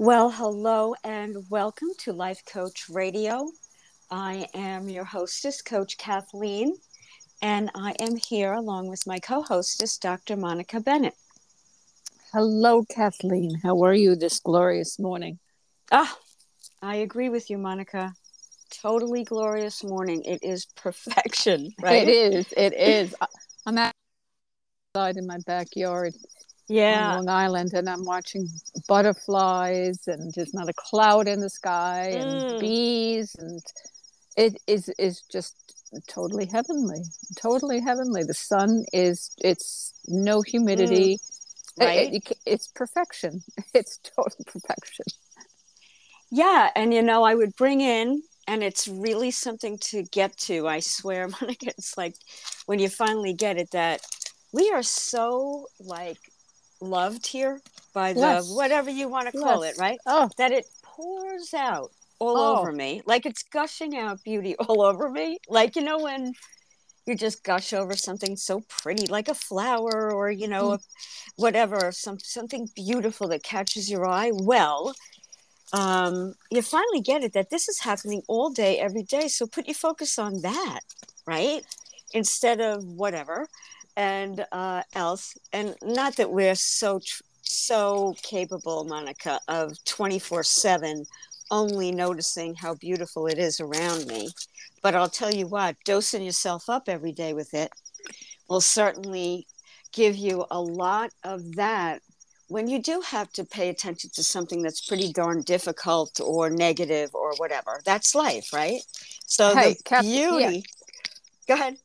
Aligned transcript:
Well, 0.00 0.30
hello 0.30 0.94
and 1.02 1.38
welcome 1.50 1.88
to 2.04 2.12
Life 2.12 2.44
Coach 2.46 2.88
Radio. 2.88 3.50
I 4.12 4.46
am 4.54 4.88
your 4.88 5.02
hostess, 5.02 5.60
Coach 5.60 5.98
Kathleen, 5.98 6.76
and 7.42 7.68
I 7.74 7.96
am 7.98 8.14
here 8.14 8.52
along 8.52 8.86
with 8.86 9.08
my 9.08 9.18
co 9.18 9.42
hostess, 9.42 9.98
Dr. 9.98 10.36
Monica 10.36 10.78
Bennett. 10.78 11.16
Hello, 12.32 12.84
Kathleen. 12.84 13.58
How 13.64 13.82
are 13.82 13.92
you 13.92 14.14
this 14.14 14.38
glorious 14.38 15.00
morning? 15.00 15.40
Ah, 15.90 16.16
I 16.80 16.94
agree 16.94 17.28
with 17.28 17.50
you, 17.50 17.58
Monica. 17.58 18.14
Totally 18.70 19.24
glorious 19.24 19.82
morning. 19.82 20.22
It 20.22 20.44
is 20.44 20.66
perfection, 20.76 21.74
right? 21.82 22.06
It 22.06 22.34
is. 22.34 22.46
It 22.56 22.72
is. 22.72 23.16
I'm 23.66 23.78
outside 23.78 25.16
in 25.16 25.26
my 25.26 25.38
backyard 25.44 26.14
yeah. 26.68 27.10
on 27.16 27.24
Long 27.24 27.28
Island 27.28 27.72
and 27.74 27.88
I'm 27.88 28.04
watching 28.04 28.48
butterflies 28.86 30.06
and 30.06 30.32
there's 30.34 30.54
not 30.54 30.68
a 30.68 30.74
cloud 30.74 31.26
in 31.28 31.40
the 31.40 31.50
sky 31.50 32.10
and 32.10 32.28
Mm. 32.28 32.60
bees 32.60 33.34
and 33.38 33.60
it 34.36 34.60
is 34.66 34.88
is 34.98 35.22
just 35.32 35.54
totally 36.06 36.46
heavenly. 36.46 37.02
Totally 37.40 37.80
heavenly. 37.80 38.22
The 38.22 38.34
sun 38.34 38.84
is 38.92 39.30
it's 39.38 39.94
no 40.06 40.42
humidity. 40.42 41.16
Mm. 41.16 41.84
Right. 41.86 42.12
it- 42.14 42.24
ca- 42.26 42.42
it's 42.46 42.68
perfection. 42.68 43.42
It's 43.74 43.98
total 43.98 44.44
perfection. 44.46 45.06
Yeah, 46.30 46.70
and 46.76 46.92
you 46.92 47.02
know, 47.02 47.22
I 47.24 47.34
would 47.34 47.56
bring 47.56 47.80
in, 47.80 48.22
and 48.46 48.62
it's 48.62 48.86
really 48.88 49.30
something 49.30 49.78
to 49.90 50.02
get 50.02 50.36
to. 50.48 50.66
I 50.68 50.80
swear, 50.80 51.28
Monica, 51.40 51.68
it's 51.68 51.96
like 51.96 52.14
when 52.66 52.78
you 52.78 52.88
finally 52.88 53.32
get 53.32 53.56
it 53.56 53.70
that 53.72 54.00
we 54.52 54.70
are 54.70 54.82
so 54.82 55.66
like 55.80 56.18
loved 56.80 57.26
here 57.26 57.60
by 57.92 58.12
the 58.12 58.20
Blessed. 58.20 58.54
whatever 58.56 58.90
you 58.90 59.08
want 59.08 59.26
to 59.30 59.38
call 59.38 59.62
it, 59.62 59.76
right? 59.78 59.98
Oh, 60.06 60.30
That 60.38 60.52
it 60.52 60.66
pours 60.82 61.54
out 61.54 61.90
all 62.18 62.36
Oh. 62.38 62.56
over 62.58 62.72
me, 62.72 63.02
like 63.06 63.26
it's 63.26 63.42
gushing 63.42 63.96
out 63.96 64.22
beauty 64.24 64.56
all 64.68 64.82
over 64.82 65.08
me. 65.10 65.38
Like 65.48 65.76
you 65.76 65.82
know 65.82 65.98
when 65.98 66.32
you 67.06 67.14
just 67.14 67.42
gush 67.42 67.72
over 67.72 67.94
something 67.96 68.36
so 68.36 68.60
pretty, 68.68 69.06
like 69.06 69.28
a 69.28 69.34
flower, 69.34 70.12
or 70.12 70.30
you 70.30 70.46
know, 70.48 70.72
a, 70.72 70.78
whatever, 71.36 71.90
some 71.92 72.18
something 72.18 72.68
beautiful 72.74 73.28
that 73.28 73.42
catches 73.42 73.90
your 73.90 74.04
eye. 74.06 74.30
Well, 74.34 74.94
um, 75.72 76.34
you 76.50 76.60
finally 76.62 77.00
get 77.00 77.22
it 77.24 77.32
that 77.34 77.50
this 77.50 77.68
is 77.68 77.80
happening 77.80 78.22
all 78.28 78.50
day, 78.50 78.78
every 78.78 79.02
day. 79.02 79.28
So 79.28 79.46
put 79.46 79.66
your 79.66 79.74
focus 79.74 80.18
on 80.18 80.40
that, 80.42 80.80
right? 81.26 81.62
Instead 82.12 82.60
of 82.60 82.84
whatever 82.84 83.48
and 83.98 84.46
uh, 84.52 84.82
else. 84.94 85.36
And 85.52 85.74
not 85.82 86.16
that 86.16 86.30
we're 86.30 86.54
so 86.54 87.00
tr- 87.00 87.22
so 87.42 88.14
capable, 88.22 88.84
Monica, 88.84 89.40
of 89.48 89.76
twenty 89.84 90.18
four 90.18 90.42
seven 90.42 91.04
only 91.50 91.90
noticing 91.90 92.54
how 92.54 92.74
beautiful 92.74 93.26
it 93.26 93.38
is 93.38 93.58
around 93.58 94.06
me. 94.06 94.28
But 94.82 94.94
I'll 94.94 95.08
tell 95.08 95.34
you 95.34 95.46
what, 95.46 95.76
dosing 95.84 96.22
yourself 96.22 96.68
up 96.68 96.84
every 96.88 97.12
day 97.12 97.32
with 97.32 97.54
it 97.54 97.72
will 98.48 98.60
certainly 98.60 99.46
give 99.92 100.14
you 100.16 100.44
a 100.50 100.60
lot 100.60 101.10
of 101.24 101.56
that 101.56 102.02
when 102.48 102.68
you 102.68 102.80
do 102.80 103.00
have 103.00 103.32
to 103.32 103.44
pay 103.44 103.70
attention 103.70 104.10
to 104.14 104.22
something 104.22 104.62
that's 104.62 104.86
pretty 104.86 105.10
darn 105.12 105.42
difficult 105.42 106.20
or 106.22 106.50
negative 106.50 107.10
or 107.14 107.32
whatever. 107.38 107.80
That's 107.84 108.14
life, 108.14 108.52
right? 108.52 108.80
So 109.26 109.54
Hey, 109.54 109.74
the 109.74 109.82
Kath- 109.84 110.04
yeah. 110.04 110.50
beauty. 110.50 110.64
Go 111.46 111.54
ahead. 111.54 111.76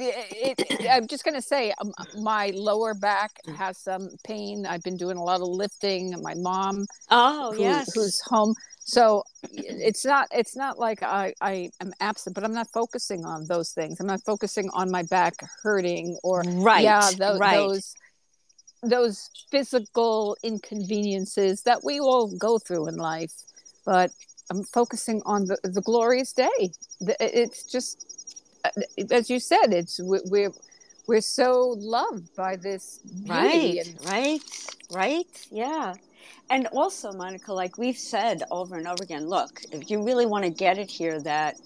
It, 0.00 0.54
it- 0.58 0.90
I'm 0.90 1.06
just 1.06 1.24
going 1.24 1.34
to 1.34 1.42
say 1.42 1.72
um, 1.80 1.92
my 2.18 2.52
lower 2.54 2.94
back 2.94 3.30
has 3.56 3.78
some 3.78 4.08
pain. 4.24 4.66
I've 4.66 4.82
been 4.82 4.96
doing 4.96 5.16
a 5.18 5.22
lot 5.22 5.40
of 5.40 5.48
lifting. 5.48 6.14
My 6.22 6.34
mom, 6.34 6.86
Oh, 7.10 7.52
who- 7.52 7.60
yes. 7.60 7.94
who's 7.94 8.20
home, 8.22 8.54
so 8.82 9.22
it's 9.52 10.04
not 10.04 10.26
it's 10.32 10.56
not 10.56 10.78
like 10.78 11.02
I 11.02 11.34
I 11.40 11.70
am 11.80 11.92
absent, 12.00 12.34
but 12.34 12.44
I'm 12.44 12.54
not 12.54 12.68
focusing 12.72 13.24
on 13.24 13.46
those 13.46 13.70
things. 13.72 14.00
I'm 14.00 14.06
not 14.06 14.22
focusing 14.24 14.68
on 14.72 14.90
my 14.90 15.02
back 15.04 15.34
hurting 15.62 16.18
or 16.24 16.42
right. 16.46 16.82
yeah 16.82 17.10
tho- 17.16 17.38
right. 17.38 17.56
those 17.56 17.94
those 18.82 19.28
physical 19.50 20.36
inconveniences 20.42 21.62
that 21.62 21.84
we 21.84 22.00
all 22.00 22.34
go 22.38 22.58
through 22.58 22.88
in 22.88 22.96
life. 22.96 23.32
But 23.84 24.10
I'm 24.50 24.64
focusing 24.64 25.22
on 25.26 25.44
the, 25.46 25.58
the 25.62 25.82
glorious 25.82 26.32
day. 26.32 26.72
The- 27.00 27.16
It's 27.20 27.64
just 27.70 28.19
as 29.10 29.30
you 29.30 29.38
said. 29.40 29.72
It's 29.72 30.00
we- 30.00 30.20
we're 30.26 30.52
we're 31.06 31.20
so 31.20 31.74
loved 31.78 32.34
by 32.36 32.56
this 32.56 33.00
beauty 33.24 33.28
right 33.28 33.86
and 33.86 34.04
right 34.06 34.40
right 34.92 35.46
yeah 35.50 35.94
and 36.50 36.66
also 36.68 37.10
monica 37.12 37.52
like 37.52 37.78
we've 37.78 37.98
said 37.98 38.42
over 38.52 38.76
and 38.76 38.86
over 38.86 39.02
again 39.02 39.26
look 39.28 39.60
if 39.72 39.90
you 39.90 40.04
really 40.04 40.26
want 40.26 40.44
to 40.44 40.50
get 40.50 40.78
it 40.78 40.88
here 40.90 41.20
that 41.20 41.56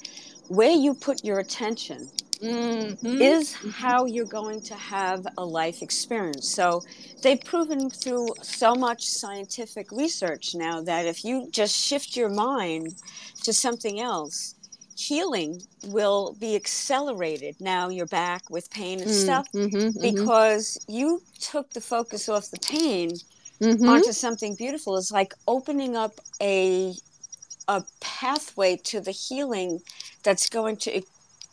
where 0.49 0.71
you 0.71 0.95
put 0.95 1.25
your 1.25 1.41
attention 1.41 2.09
Mhm. 2.41 3.21
is 3.21 3.53
how 3.53 4.05
you're 4.07 4.27
going 4.41 4.61
to 4.63 4.75
have 4.75 5.27
a 5.39 5.45
life 5.45 5.83
experience 5.83 6.49
so 6.49 6.83
they've 7.23 7.41
proven 7.41 7.91
through 7.91 8.29
so 8.43 8.75
much 8.75 9.07
scientific 9.07 9.91
research 9.93 10.55
now 10.55 10.81
that 10.83 11.07
if 11.07 11.25
you 11.25 11.49
just 11.51 11.75
shift 11.77 12.17
your 12.17 12.29
mind 12.31 12.95
to 13.43 13.53
something 13.53 14.01
else 14.01 14.54
healing 14.97 15.67
will 15.83 16.35
be 16.39 16.55
accelerated 16.57 17.57
now 17.61 17.89
you're 17.89 18.07
back 18.07 18.49
with 18.51 18.71
pain 18.71 19.01
and 19.03 19.13
Mm, 19.13 19.15
stuff 19.15 19.47
mhm, 19.55 19.93
mhm, 20.01 20.31
because 20.31 20.79
you 20.89 21.23
took 21.41 21.73
the 21.73 21.81
focus 21.81 22.29
off 22.29 22.51
the 22.51 22.59
pain 22.59 23.21
mhm. 23.61 23.87
onto 23.87 24.13
something 24.13 24.55
beautiful 24.57 24.97
it's 24.97 25.13
like 25.13 25.35
opening 25.47 25.97
up 25.97 26.21
a 26.43 26.95
a 27.69 27.85
pathway 28.01 28.77
to 28.77 29.01
the 29.01 29.11
healing 29.13 29.81
that's 30.23 30.49
going 30.49 30.77
to 30.77 31.03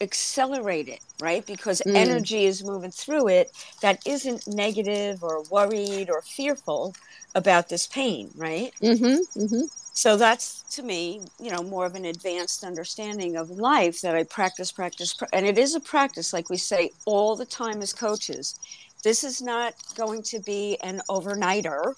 accelerate 0.01 0.87
it 0.89 1.01
right 1.19 1.45
because 1.45 1.81
Mm. 1.85 1.95
energy 1.95 2.45
is 2.45 2.63
moving 2.63 2.91
through 2.91 3.27
it 3.27 3.49
that 3.81 3.99
isn't 4.05 4.43
negative 4.47 5.23
or 5.23 5.43
worried 5.43 6.09
or 6.09 6.21
fearful 6.23 6.95
about 7.35 7.69
this 7.69 7.87
pain 7.87 8.31
right 8.35 8.73
Mhm, 8.81 9.25
mhm. 9.35 9.69
So 9.93 10.17
that's 10.17 10.61
to 10.63 10.83
me 10.83 11.21
you 11.39 11.51
know 11.51 11.63
more 11.63 11.85
of 11.85 11.95
an 11.95 12.05
advanced 12.05 12.63
understanding 12.63 13.35
of 13.35 13.49
life 13.49 14.01
that 14.01 14.15
i 14.15 14.23
practice 14.23 14.71
practice 14.71 15.13
pr- 15.13 15.25
and 15.33 15.45
it 15.45 15.57
is 15.57 15.75
a 15.75 15.79
practice 15.79 16.33
like 16.33 16.49
we 16.49 16.57
say 16.57 16.91
all 17.05 17.35
the 17.35 17.45
time 17.45 17.81
as 17.81 17.93
coaches. 17.93 18.59
This 19.03 19.23
is 19.23 19.41
not 19.41 19.73
going 19.95 20.21
to 20.23 20.39
be 20.39 20.77
an 20.83 21.01
overnighter. 21.09 21.93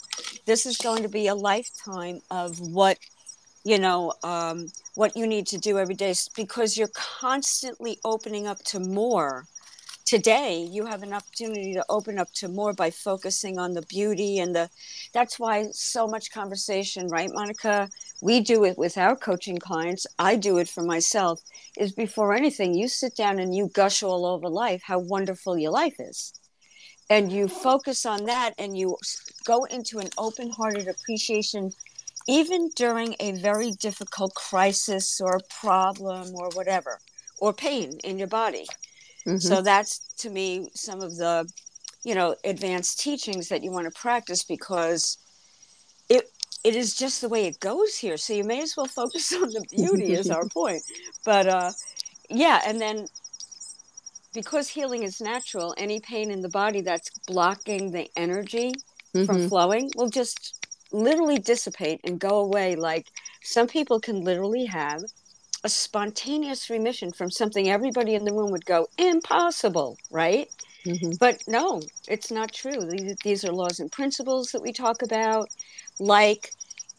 This 0.46 0.66
is 0.66 0.78
going 0.78 1.04
to 1.04 1.10
be 1.10 1.28
a 1.28 1.36
lifetime 1.36 2.22
of 2.32 2.60
what 2.60 2.98
you 3.64 3.78
know 3.80 4.14
um, 4.24 4.68
what 4.96 5.16
you 5.16 5.28
need 5.28 5.48
to 5.48 5.58
do 5.58 5.80
every 5.80 5.96
day 5.96 6.14
because 6.36 6.78
you're 6.78 6.92
constantly 6.94 8.00
opening 8.04 8.48
up 8.48 8.60
to 8.66 8.80
more 8.80 9.46
today 10.06 10.68
you 10.70 10.86
have 10.86 11.04
an 11.04 11.14
opportunity 11.14 11.74
to 11.74 11.86
open 11.90 12.20
up 12.20 12.32
to 12.34 12.48
more 12.48 12.74
by 12.74 12.92
focusing 12.92 13.58
on 13.58 13.74
the 13.74 13.82
beauty 13.84 14.40
and 14.40 14.56
the 14.56 14.70
that's 15.14 15.40
why 15.40 15.68
so 15.72 16.08
much 16.08 16.32
conversation 16.32 17.08
right 17.08 17.32
monica? 17.34 17.90
We 18.22 18.42
do 18.42 18.66
it 18.66 18.78
with 18.78 18.98
our 18.98 19.16
coaching 19.16 19.58
clients. 19.58 20.06
I 20.20 20.36
do 20.36 20.58
it 20.58 20.70
for 20.70 20.84
myself. 20.84 21.42
Is 21.78 21.92
before 21.92 22.34
anything 22.34 22.74
you 22.74 22.88
sit 22.88 23.16
down 23.16 23.40
and 23.40 23.56
you 23.56 23.70
gush 23.74 24.04
all 24.04 24.26
over 24.26 24.50
life 24.50 24.82
how 24.84 25.00
wonderful 25.00 25.58
your 25.58 25.72
life 25.72 25.96
is. 26.00 26.34
And 27.10 27.32
you 27.32 27.48
focus 27.48 28.06
on 28.06 28.26
that 28.26 28.54
and 28.58 28.78
you 28.78 28.98
go 29.46 29.66
into 29.66 30.00
an 30.00 30.10
open-hearted 30.18 30.88
appreciation 30.88 31.72
even 32.28 32.70
during 32.76 33.16
a 33.20 33.34
very 33.34 33.72
difficult 33.72 34.34
crisis 34.34 35.20
or 35.20 35.42
problem 35.50 36.34
or 36.36 36.50
whatever 36.54 37.00
or 37.40 37.52
pain 37.54 38.00
in 38.04 38.18
your 38.18 38.30
body 38.30 38.66
Mhm. 39.26 39.40
so 39.40 39.62
that's 39.62 40.02
to 40.18 40.30
me 40.30 40.70
some 40.76 41.02
of 41.02 41.16
the 41.18 41.50
you 42.04 42.16
know 42.16 42.36
advanced 42.44 43.00
teachings 43.00 43.50
that 43.50 43.64
you 43.64 43.72
want 43.72 43.86
to 43.92 44.00
practice 44.00 44.44
because 44.44 45.18
it 46.10 46.32
it 46.64 46.76
is 46.76 46.96
just 46.96 47.22
the 47.22 47.30
way 47.30 47.46
it 47.46 47.60
goes 47.60 47.98
here 47.98 48.18
so 48.18 48.34
you 48.34 48.44
may 48.44 48.62
as 48.62 48.76
well 48.78 48.88
focus 48.88 49.34
on 49.42 49.52
the 49.54 49.66
beauty 49.72 50.14
is 50.14 50.30
our 50.30 50.46
point 50.54 50.84
but 51.26 51.48
uh 51.48 51.72
yeah 52.30 52.62
and 52.66 52.82
then 52.82 53.08
because 54.34 54.70
healing 54.70 55.04
is 55.04 55.22
natural 55.22 55.74
any 55.78 56.00
pain 56.00 56.32
in 56.32 56.42
the 56.42 56.50
body 56.50 56.82
that's 56.82 57.12
blocking 57.28 57.92
the 57.92 58.10
energy 58.16 58.72
from 59.26 59.38
Mhm. 59.38 59.50
flowing 59.50 59.92
will 59.96 60.10
just 60.10 60.56
literally 60.92 61.40
dissipate 61.40 62.00
and 62.04 62.20
go 62.20 62.40
away 62.40 62.76
like 62.76 63.08
some 63.44 63.68
people 63.68 64.00
can 64.00 64.22
literally 64.22 64.66
have 64.66 65.02
a 65.64 65.70
spontaneous 65.70 66.70
remission 66.70 67.12
from 67.12 67.32
something 67.32 67.70
everybody 67.70 68.16
in 68.16 68.26
the 68.26 68.34
room 68.34 68.52
would 68.52 68.66
go 68.66 68.88
impossible 68.98 69.98
right 70.10 70.50
Mhm. 70.86 71.18
but 71.20 71.40
no 71.48 71.82
it's 72.08 72.32
not 72.32 72.52
true 72.54 72.86
these, 72.92 73.16
these 73.24 73.46
are 73.46 73.54
laws 73.54 73.80
and 73.80 73.92
principles 73.92 74.52
that 74.52 74.62
we 74.62 74.74
talk 74.74 75.02
about 75.02 75.50
like 76.00 76.54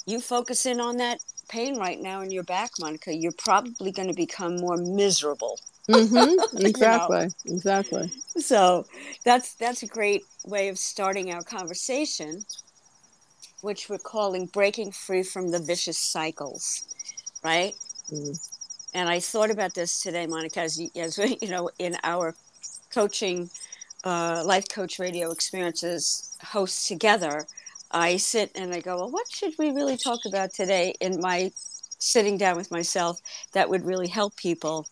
you 0.06 0.20
focus 0.20 0.64
in 0.66 0.80
on 0.80 0.96
that 0.98 1.20
pain 1.48 1.76
right 1.76 2.00
now 2.00 2.22
in 2.22 2.30
your 2.30 2.42
back 2.44 2.70
monica 2.78 3.14
you're 3.14 3.32
probably 3.32 3.92
going 3.92 4.08
to 4.08 4.14
become 4.14 4.56
more 4.60 4.76
miserable 4.78 5.60
Mhm. 5.90 6.36
know. 6.54 6.60
Exactly. 6.60 7.28
Exactly. 7.46 8.10
so 8.38 8.86
that's 9.24 9.54
that's 9.56 9.82
a 9.82 9.86
great 9.86 10.22
way 10.46 10.68
of 10.68 10.78
starting 10.78 11.30
our 11.30 11.42
conversation 11.42 12.46
which 13.64 13.88
we're 13.88 13.98
calling 13.98 14.46
breaking 14.46 14.92
free 14.92 15.22
from 15.22 15.50
the 15.50 15.58
vicious 15.58 15.96
cycles, 15.96 16.86
right? 17.42 17.74
Mm. 18.12 18.38
And 18.94 19.08
I 19.08 19.18
thought 19.18 19.50
about 19.50 19.74
this 19.74 20.00
today, 20.00 20.26
Monica, 20.26 20.60
as, 20.60 20.80
as 20.96 21.18
you 21.42 21.48
know, 21.48 21.68
in 21.78 21.96
our 22.04 22.34
coaching, 22.92 23.50
uh, 24.04 24.42
life 24.46 24.68
coach 24.68 24.98
radio 24.98 25.30
experiences 25.30 26.36
hosts 26.42 26.88
together, 26.88 27.46
I 27.90 28.16
sit 28.16 28.52
and 28.54 28.72
I 28.72 28.80
go, 28.80 28.96
well, 28.96 29.10
what 29.10 29.30
should 29.30 29.54
we 29.58 29.70
really 29.70 29.96
talk 29.96 30.20
about 30.26 30.52
today 30.52 30.94
in 31.00 31.20
my 31.20 31.52
sitting 31.98 32.36
down 32.36 32.56
with 32.56 32.70
myself 32.70 33.20
that 33.52 33.68
would 33.68 33.84
really 33.84 34.08
help 34.08 34.36
people, 34.36 34.86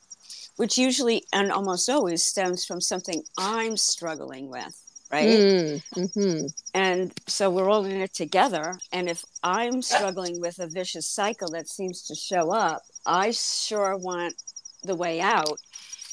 which 0.56 0.78
usually 0.78 1.24
and 1.32 1.52
almost 1.52 1.88
always 1.88 2.22
stems 2.24 2.64
from 2.64 2.80
something 2.80 3.22
I'm 3.38 3.76
struggling 3.76 4.50
with 4.50 4.78
right? 5.12 5.28
Mm, 5.28 5.82
mm-hmm. 5.94 6.46
And 6.74 7.12
so 7.26 7.50
we're 7.50 7.68
all 7.68 7.84
in 7.84 8.00
it 8.00 8.14
together. 8.14 8.78
And 8.92 9.10
if 9.10 9.24
I'm 9.42 9.82
struggling 9.82 10.40
with 10.40 10.58
a 10.58 10.66
vicious 10.66 11.06
cycle 11.06 11.48
that 11.48 11.68
seems 11.68 12.02
to 12.04 12.14
show 12.14 12.50
up, 12.50 12.80
I 13.06 13.32
sure 13.32 13.96
want 13.96 14.34
the 14.82 14.94
way 14.94 15.20
out 15.20 15.58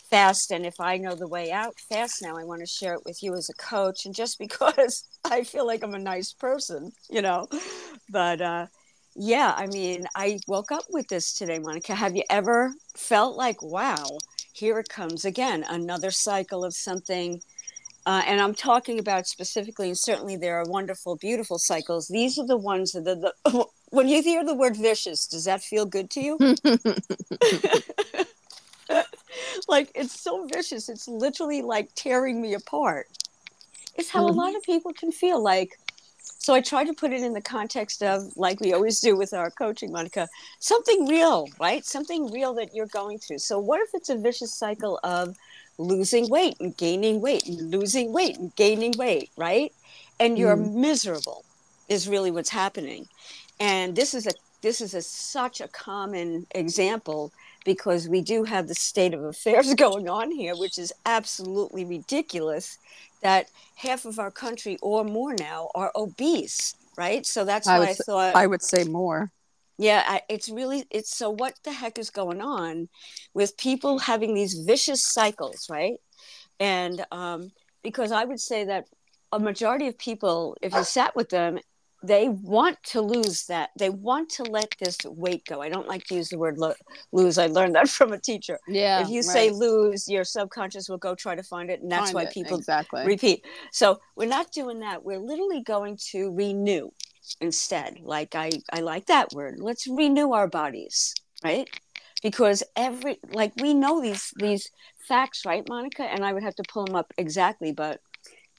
fast. 0.10 0.52
And 0.52 0.66
if 0.66 0.80
I 0.80 0.98
know 0.98 1.16
the 1.16 1.28
way 1.28 1.52
out 1.52 1.80
fast 1.80 2.22
now, 2.22 2.38
I 2.38 2.44
want 2.44 2.62
to 2.62 2.66
share 2.66 2.94
it 2.94 3.06
with 3.06 3.22
you 3.22 3.36
as 3.36 3.50
a 3.50 3.54
coach. 3.54 4.06
And 4.06 4.16
just 4.16 4.40
because 4.40 5.04
I 5.24 5.44
feel 5.44 5.66
like 5.66 5.84
I'm 5.84 5.94
a 5.94 6.00
nice 6.00 6.34
person, 6.34 6.92
you 7.10 7.22
know, 7.22 7.48
but, 8.10 8.42
uh, 8.42 8.68
yeah, 9.16 9.54
I 9.58 9.68
mean, 9.68 10.06
I 10.16 10.40
woke 10.48 10.72
up 10.72 10.84
with 10.90 11.08
this 11.10 11.34
today, 11.34 11.60
Monica. 11.60 11.94
Have 11.96 12.16
you 12.16 12.24
ever 12.30 12.74
felt 12.96 13.36
like, 13.36 13.62
wow, 13.62 14.06
here 14.54 14.80
it 14.80 14.88
comes 14.88 15.26
again, 15.26 15.66
another 15.68 16.12
cycle 16.12 16.64
of 16.64 16.74
something 16.74 17.42
uh, 18.06 18.24
and 18.26 18.42
I'm 18.42 18.56
talking 18.56 18.98
about 18.98 19.28
specifically, 19.28 19.90
and 19.90 19.98
certainly 19.98 20.36
there 20.36 20.58
are 20.60 20.66
wonderful, 20.66 21.16
beautiful 21.16 21.60
cycles. 21.60 22.08
These 22.08 22.40
are 22.40 22.48
the 22.48 22.58
ones 22.58 22.94
that 22.94 23.04
the, 23.04 23.34
the 23.46 23.66
when 23.92 24.08
you 24.08 24.22
hear 24.22 24.44
the 24.44 24.54
word 24.54 24.78
vicious, 24.78 25.28
does 25.28 25.46
that 25.46 25.62
feel 25.62 25.86
good 25.86 26.10
to 26.12 26.22
you? 26.22 26.38
like 29.68 29.92
it's 29.96 30.20
so 30.20 30.46
vicious. 30.46 30.90
It's 30.90 31.08
literally 31.08 31.62
like 31.62 31.90
tearing 31.96 32.42
me 32.42 32.54
apart. 32.54 33.08
It's 33.96 34.10
how 34.10 34.26
mm-hmm. 34.26 34.38
a 34.38 34.42
lot 34.42 34.56
of 34.56 34.64
people 34.64 34.94
can 34.94 35.12
feel 35.12 35.42
like. 35.42 35.78
So 36.42 36.54
I 36.54 36.62
try 36.62 36.86
to 36.86 36.94
put 36.94 37.12
it 37.12 37.22
in 37.22 37.34
the 37.34 37.42
context 37.42 38.02
of, 38.02 38.32
like 38.38 38.62
we 38.62 38.72
always 38.74 39.02
do 39.02 39.18
with 39.18 39.34
our 39.34 39.52
coaching, 39.52 39.92
Monica, 39.92 40.30
something 40.60 41.06
real, 41.06 41.48
right? 41.60 41.84
Something 41.86 42.32
real 42.32 42.54
that 42.54 42.74
you're 42.74 42.86
going 42.88 43.20
through. 43.20 43.40
So 43.40 43.60
what 43.60 43.82
if 43.82 43.90
it's 43.94 44.10
a 44.10 44.18
vicious 44.18 44.54
cycle 44.54 45.02
of 45.04 45.36
losing 45.78 46.30
weight 46.30 46.56
and 46.62 46.76
gaining 46.78 47.20
weight 47.20 47.46
and 47.46 47.72
losing 47.72 48.14
weight 48.14 48.38
and 48.38 48.56
gaining 48.56 48.94
weight, 48.98 49.32
right? 49.36 49.74
And 50.20 50.38
you're 50.38 50.56
mm. 50.56 50.76
miserable 50.76 51.44
is 51.90 52.08
really 52.08 52.32
what's 52.32 52.50
happening. 52.50 53.08
And 53.60 53.96
this 53.96 54.14
is 54.14 54.28
a 54.28 54.32
this 54.62 54.82
is 54.82 54.94
a, 54.94 55.02
such 55.02 55.62
a 55.62 55.70
common 55.70 56.46
example 56.52 57.32
because 57.64 58.10
we 58.10 58.22
do 58.22 58.44
have 58.44 58.68
the 58.68 58.76
state 58.76 59.14
of 59.14 59.24
affairs 59.24 59.74
going 59.76 60.10
on 60.10 60.32
here, 60.32 60.56
which 60.56 60.78
is 60.78 60.92
absolutely 61.06 61.86
ridiculous 61.86 62.78
that 63.22 63.48
half 63.76 64.06
of 64.06 64.20
our 64.20 64.32
country 64.32 64.78
or 64.82 65.04
more 65.04 65.34
now 65.34 65.70
are 65.76 65.92
obese, 65.96 66.76
right? 66.98 67.26
So 67.26 67.46
that's 67.46 67.68
why 67.68 67.78
I, 67.78 67.90
I 67.90 67.94
thought 67.94 68.36
I 68.36 68.48
would 68.48 68.62
say 68.62 68.84
more 68.84 69.32
yeah 69.80 70.04
I, 70.06 70.22
it's 70.30 70.50
really 70.50 70.86
it's 70.92 71.16
so 71.16 71.32
what 71.32 71.56
the 71.64 71.72
heck 71.72 71.98
is 71.98 72.12
going 72.12 72.42
on 72.42 72.90
with 73.34 73.58
people 73.58 73.98
having 73.98 74.36
these 74.36 74.54
vicious 74.54 75.02
cycles 75.02 75.68
right 75.70 75.96
and 76.60 77.04
um, 77.12 77.52
because 77.82 78.12
i 78.12 78.24
would 78.24 78.40
say 78.40 78.66
that 78.66 78.86
a 79.32 79.40
majority 79.40 79.88
of 79.88 79.98
people 79.98 80.58
if 80.62 80.74
you 80.74 80.84
sat 80.84 81.16
with 81.16 81.30
them 81.30 81.60
they 82.04 82.30
want 82.30 82.78
to 82.84 83.02
lose 83.02 83.46
that 83.48 83.72
they 83.78 83.90
want 83.90 84.30
to 84.30 84.44
let 84.44 84.74
this 84.80 84.98
weight 85.06 85.44
go. 85.46 85.62
I 85.62 85.70
don't 85.70 85.88
like 85.88 86.06
to 86.06 86.16
use 86.16 86.30
the 86.30 86.38
word 86.38 86.58
lo- 86.58 86.74
lose 87.12 87.38
i 87.38 87.48
learned 87.48 87.76
that 87.76 87.90
from 87.98 88.14
a 88.14 88.20
teacher. 88.20 88.60
Yeah 88.68 89.02
if 89.02 89.10
you 89.10 89.18
right. 89.18 89.26
say 89.26 89.50
lose 89.52 90.08
your 90.08 90.24
subconscious 90.24 90.90
will 90.90 90.98
go 90.98 91.16
try 91.16 91.36
to 91.36 91.44
find 91.44 91.70
it 91.70 91.82
and 91.82 91.92
that's 91.92 92.12
find 92.12 92.16
why 92.16 92.24
it. 92.24 92.34
people 92.34 92.58
exactly. 92.58 93.06
repeat. 93.06 93.46
So 93.72 94.00
we're 94.16 94.30
not 94.30 94.52
doing 94.52 94.80
that. 94.80 95.04
We're 95.04 95.20
literally 95.20 95.62
going 95.62 95.98
to 96.12 96.32
renew 96.34 96.90
instead. 97.42 98.00
Like 98.02 98.36
i 98.36 98.52
i 98.72 98.80
like 98.80 99.08
that 99.08 99.34
word. 99.34 99.60
Let's 99.60 99.88
renew 99.88 100.34
our 100.34 100.48
bodies 100.48 101.14
right? 101.44 101.70
Because 102.22 102.64
every 102.76 103.20
like 103.32 103.54
we 103.62 103.74
know 103.74 104.02
these 104.02 104.34
these 104.38 104.70
facts 105.08 105.46
right 105.46 105.68
monica? 105.68 106.04
And 106.04 106.24
i 106.24 106.34
would 106.34 106.44
have 106.44 106.56
to 106.56 106.64
pull 106.72 106.86
them 106.86 106.96
up 106.96 107.14
exactly 107.18 107.72
but 107.72 108.02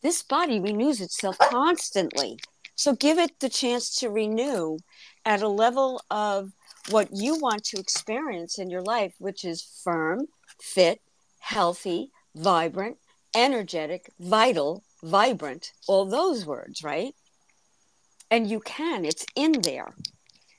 this 0.02 0.22
body 0.22 0.60
renews 0.60 1.00
itself 1.00 1.36
constantly 1.38 2.38
so 2.80 2.94
give 2.94 3.18
it 3.18 3.40
the 3.40 3.50
chance 3.50 3.94
to 3.96 4.08
renew 4.08 4.78
at 5.26 5.42
a 5.42 5.48
level 5.48 6.00
of 6.10 6.50
what 6.88 7.08
you 7.12 7.38
want 7.38 7.62
to 7.62 7.78
experience 7.78 8.58
in 8.58 8.70
your 8.70 8.80
life 8.80 9.12
which 9.18 9.44
is 9.44 9.62
firm 9.84 10.26
fit 10.58 10.98
healthy 11.40 12.10
vibrant 12.34 12.96
energetic 13.34 14.10
vital 14.18 14.82
vibrant 15.02 15.72
all 15.88 16.06
those 16.06 16.46
words 16.46 16.82
right? 16.82 17.12
And 18.30 18.48
you 18.48 18.60
can 18.60 19.04
it's 19.04 19.26
in 19.36 19.60
there. 19.60 19.92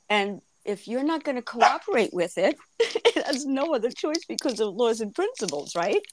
And 0.08 0.42
if 0.64 0.88
you're 0.88 1.04
not 1.12 1.24
going 1.24 1.38
to 1.38 1.42
cooperate 1.42 2.14
with 2.14 2.38
it 2.38 2.56
it 2.80 3.26
has 3.26 3.48
no 3.48 3.74
other 3.74 3.90
choice 3.90 4.26
because 4.28 4.60
of 4.60 4.76
laws 4.76 5.02
and 5.02 5.16
principles 5.16 5.76
right? 5.76 6.04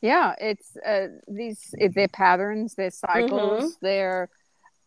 Yeah 0.00 0.34
it's 0.40 0.74
uh, 0.78 1.08
these 1.28 1.74
they're 1.94 2.08
patterns 2.08 2.74
they're 2.74 2.90
cycles 2.90 3.64
mm-hmm. 3.64 3.86
they're 3.86 4.30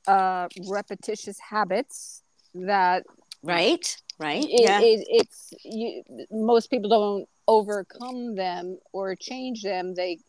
uh, 0.07 0.47
repetitious 0.69 1.37
habits 1.39 2.23
that 2.53 3.03
right 3.43 3.97
right 4.19 4.43
it, 4.43 4.61
yeah. 4.61 4.79
It, 4.81 5.05
it's 5.09 5.53
you, 5.63 6.03
most 6.31 6.69
people 6.69 6.89
don't 6.89 7.29
overcome 7.47 8.35
them 8.35 8.77
or 8.93 9.15
change 9.15 9.63
them 9.63 9.93
they 9.93 10.19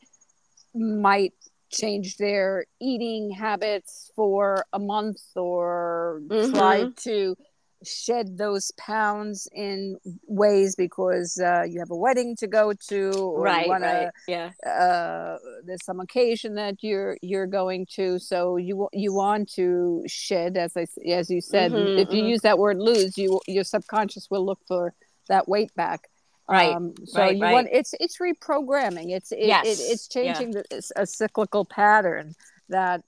might 0.75 1.33
change 1.71 2.17
their 2.17 2.65
eating 2.81 3.31
habits 3.31 4.11
for 4.17 4.65
a 4.73 4.79
month 4.79 5.21
or 5.35 6.21
mm-hmm. 6.27 6.53
try 6.53 6.91
to 6.97 7.37
shed 7.85 8.37
those 8.37 8.73
pounds 8.73 9.49
in 9.53 9.97
ways 10.27 10.75
because 10.75 11.39
uh, 11.39 11.63
you 11.69 11.79
have 11.79 11.91
a 11.91 11.97
wedding 11.97 12.35
to 12.37 12.47
go 12.47 12.73
to 12.73 13.11
or 13.13 13.43
right, 13.43 13.69
wanna, 13.69 13.87
right. 13.87 14.11
yeah 14.27 14.51
uh, 14.69 15.37
there's 15.65 15.85
some 15.85 16.01
occasion 16.01 16.55
that 16.55 16.77
you're 16.83 17.17
you're 17.23 17.47
going 17.47 17.87
to 17.87 18.19
so 18.19 18.57
you 18.57 18.89
you 18.93 19.13
want 19.13 19.49
to 19.49 20.03
shed 20.07 20.57
as 20.57 20.77
i 20.77 20.87
as 21.09 21.31
you 21.31 21.41
said 21.41 21.73
mm-hmm, 21.73 21.99
if 21.99 22.09
you 22.11 22.21
mm-hmm. 22.21 22.31
use 22.31 22.41
that 22.41 22.59
word 22.59 22.79
lose 22.79 23.17
you 23.17 23.41
your 23.47 23.65
subconscious 23.65 24.29
will 24.31 24.45
look 24.45 24.61
for 24.67 24.93
that 25.29 25.49
weight 25.49 25.73
back 25.75 26.09
right 26.49 26.75
um, 26.75 26.95
so 27.05 27.21
right, 27.21 27.37
you 27.37 27.43
right. 27.43 27.53
want 27.53 27.69
it's 27.71 27.95
it's 28.01 28.19
reprogramming 28.19 29.11
it's 29.11 29.31
it, 29.33 29.41
yes. 29.41 29.67
it 29.67 29.93
it's 29.93 30.09
changing 30.09 30.53
yeah. 30.53 30.63
the, 30.71 30.93
a 30.97 31.07
cyclical 31.07 31.65
pattern 31.65 32.35
that 32.69 33.03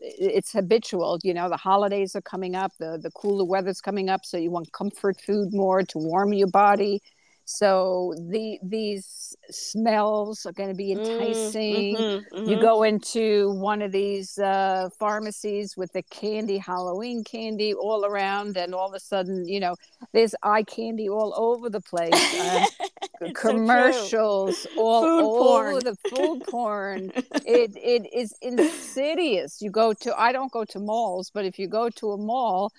it's 0.00 0.52
habitual 0.52 1.18
you 1.22 1.34
know 1.34 1.48
the 1.48 1.56
holidays 1.56 2.16
are 2.16 2.22
coming 2.22 2.54
up 2.54 2.72
the 2.78 2.98
the 3.02 3.10
cooler 3.12 3.44
weather's 3.44 3.80
coming 3.80 4.08
up 4.08 4.24
so 4.24 4.36
you 4.36 4.50
want 4.50 4.70
comfort 4.72 5.20
food 5.20 5.48
more 5.52 5.82
to 5.82 5.98
warm 5.98 6.32
your 6.32 6.48
body 6.48 7.00
so 7.46 8.14
the 8.30 8.58
these 8.62 9.36
smells 9.50 10.46
are 10.46 10.52
going 10.52 10.70
to 10.70 10.74
be 10.74 10.94
mm, 10.94 10.98
enticing. 10.98 11.96
Mm-hmm, 11.96 12.36
mm-hmm. 12.36 12.50
You 12.50 12.60
go 12.60 12.82
into 12.82 13.50
one 13.52 13.82
of 13.82 13.92
these 13.92 14.38
uh, 14.38 14.88
pharmacies 14.98 15.76
with 15.76 15.92
the 15.92 16.02
candy, 16.04 16.56
Halloween 16.56 17.22
candy 17.22 17.74
all 17.74 18.06
around, 18.06 18.56
and 18.56 18.74
all 18.74 18.88
of 18.88 18.94
a 18.94 19.00
sudden, 19.00 19.46
you 19.46 19.60
know, 19.60 19.76
there's 20.12 20.34
eye 20.42 20.62
candy 20.62 21.08
all 21.08 21.34
over 21.36 21.68
the 21.68 21.82
place. 21.82 22.12
Uh, 22.40 22.64
commercials 23.34 24.62
so 24.62 24.68
all 24.78 25.02
food 25.02 25.20
over 25.20 25.70
porn. 25.70 25.84
the 25.84 25.96
food 26.10 26.42
porn. 26.48 27.12
it 27.46 27.72
it 27.76 28.08
is 28.14 28.34
insidious. 28.40 29.60
You 29.60 29.70
go 29.70 29.92
to 29.92 30.18
I 30.18 30.32
don't 30.32 30.50
go 30.50 30.64
to 30.64 30.78
malls, 30.78 31.30
but 31.32 31.44
if 31.44 31.58
you 31.58 31.68
go 31.68 31.90
to 31.90 32.12
a 32.12 32.16
mall, 32.16 32.72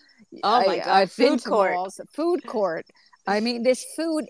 oh 0.43 0.63
my 0.65 0.74
I, 0.74 0.77
god, 0.79 0.88
I've 0.88 1.12
food 1.12 1.43
court. 1.43 1.74
malls, 1.74 2.01
food 2.13 2.45
court. 2.48 2.88
I 3.27 3.39
mean, 3.39 3.63
there's 3.63 3.84
food 3.95 4.25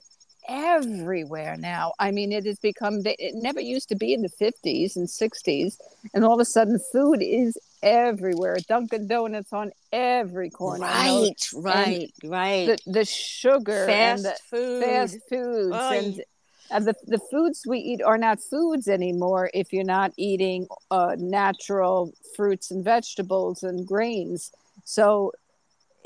everywhere 0.47 1.57
now. 1.57 1.93
I 1.99 2.11
mean, 2.11 2.31
it 2.31 2.45
has 2.45 2.59
become, 2.59 3.01
it 3.05 3.35
never 3.35 3.59
used 3.59 3.89
to 3.89 3.95
be 3.95 4.13
in 4.13 4.21
the 4.21 4.29
50s 4.29 4.95
and 4.95 5.07
60s. 5.07 5.77
And 6.13 6.23
all 6.23 6.33
of 6.33 6.39
a 6.39 6.45
sudden, 6.45 6.79
food 6.91 7.21
is 7.21 7.57
everywhere. 7.83 8.57
Dunkin' 8.67 9.07
Donuts 9.07 9.53
on 9.53 9.71
every 9.91 10.49
corner. 10.49 10.85
Right, 10.85 11.49
right, 11.53 12.13
and 12.21 12.31
right. 12.31 12.65
The, 12.67 12.91
the 12.91 13.05
sugar 13.05 13.85
fast 13.85 14.25
and 14.25 14.25
the 14.25 14.39
food. 14.49 14.83
fast 14.83 15.17
foods. 15.29 15.75
And, 15.75 16.23
and 16.71 16.85
the, 16.87 16.95
the 17.05 17.19
foods 17.31 17.63
we 17.67 17.79
eat 17.79 18.01
are 18.01 18.17
not 18.17 18.39
foods 18.41 18.87
anymore 18.87 19.51
if 19.53 19.71
you're 19.71 19.83
not 19.83 20.13
eating 20.17 20.67
uh, 20.89 21.15
natural 21.17 22.13
fruits 22.35 22.71
and 22.71 22.83
vegetables 22.83 23.61
and 23.61 23.85
grains. 23.85 24.51
So 24.83 25.31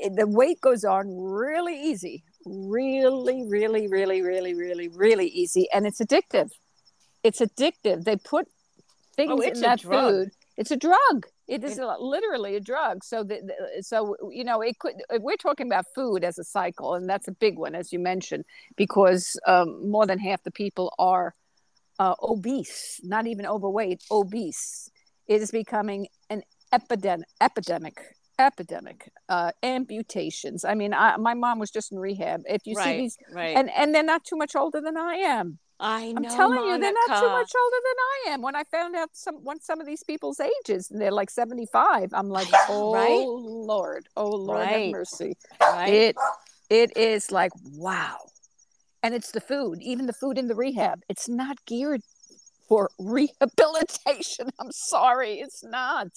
the 0.00 0.26
weight 0.26 0.60
goes 0.60 0.84
on 0.84 1.20
really 1.20 1.80
easy 1.82 2.22
really, 2.44 3.44
really, 3.46 3.88
really, 3.88 4.22
really, 4.22 4.54
really, 4.54 4.88
really 4.88 5.26
easy, 5.26 5.66
and 5.72 5.86
it's 5.86 6.00
addictive. 6.00 6.50
It's 7.22 7.40
addictive. 7.40 8.04
They 8.04 8.16
put 8.16 8.48
things 9.14 9.32
oh, 9.32 9.40
in 9.40 9.60
that 9.60 9.80
food. 9.80 10.30
It's 10.56 10.70
a 10.70 10.76
drug. 10.76 11.26
It 11.48 11.64
is 11.64 11.78
it, 11.78 11.84
literally 12.00 12.54
a 12.56 12.60
drug. 12.60 13.02
So 13.02 13.24
that 13.24 13.40
so 13.80 14.16
you 14.30 14.44
know 14.44 14.60
it 14.60 14.78
could. 14.78 14.94
We're 15.18 15.36
talking 15.36 15.66
about 15.66 15.86
food 15.94 16.22
as 16.22 16.38
a 16.38 16.44
cycle, 16.44 16.94
and 16.94 17.08
that's 17.08 17.28
a 17.28 17.32
big 17.32 17.58
one, 17.58 17.74
as 17.74 17.92
you 17.92 17.98
mentioned, 17.98 18.44
because 18.76 19.38
um, 19.46 19.90
more 19.90 20.06
than 20.06 20.18
half 20.18 20.42
the 20.42 20.50
people 20.50 20.94
are 20.98 21.34
uh, 21.98 22.14
obese, 22.22 23.00
not 23.02 23.26
even 23.26 23.46
overweight, 23.46 24.02
obese. 24.10 24.90
It 25.26 25.42
is 25.42 25.50
becoming 25.50 26.08
an 26.28 26.42
epidemic. 26.72 27.26
Epidemic. 27.40 28.00
Epidemic. 28.40 29.12
Uh, 29.28 29.52
amputations. 29.62 30.64
I 30.64 30.74
mean, 30.74 30.94
I, 30.94 31.16
my 31.18 31.34
mom 31.34 31.58
was 31.58 31.70
just 31.70 31.92
in 31.92 31.98
rehab. 31.98 32.42
If 32.48 32.62
you 32.64 32.74
right, 32.74 32.84
see 32.84 32.98
these, 33.02 33.18
right. 33.32 33.56
and 33.56 33.70
and 33.76 33.94
they're 33.94 34.02
not 34.02 34.24
too 34.24 34.36
much 34.36 34.56
older 34.56 34.80
than 34.80 34.96
I 34.96 35.14
am. 35.16 35.58
I 35.78 36.12
know. 36.12 36.16
I'm 36.16 36.24
telling 36.24 36.56
Monica. 36.56 36.74
you, 36.74 36.80
they're 36.80 36.92
not 37.08 37.20
too 37.20 37.28
much 37.28 37.52
older 37.58 37.76
than 37.84 37.96
I 37.98 38.30
am. 38.32 38.42
When 38.42 38.56
I 38.56 38.64
found 38.64 38.96
out 38.96 39.10
some 39.12 39.36
what 39.36 39.62
some 39.62 39.80
of 39.80 39.86
these 39.86 40.02
people's 40.02 40.40
ages, 40.40 40.90
and 40.90 41.00
they're 41.00 41.12
like 41.12 41.30
75, 41.30 42.10
I'm 42.12 42.28
like, 42.28 42.48
oh 42.68 42.94
right? 42.94 43.26
Lord, 43.26 44.06
oh 44.16 44.30
Lord 44.30 44.60
right. 44.60 44.84
have 44.84 44.92
mercy. 44.92 45.34
Right. 45.60 45.92
It 45.92 46.16
it 46.70 46.96
is 46.96 47.30
like 47.30 47.52
wow, 47.74 48.16
and 49.02 49.14
it's 49.14 49.32
the 49.32 49.40
food, 49.40 49.78
even 49.82 50.06
the 50.06 50.14
food 50.14 50.38
in 50.38 50.48
the 50.48 50.54
rehab. 50.54 51.02
It's 51.08 51.28
not 51.28 51.64
geared 51.66 52.00
for 52.68 52.90
rehabilitation. 52.98 54.48
I'm 54.58 54.72
sorry, 54.72 55.40
it's 55.40 55.62
not. 55.62 56.08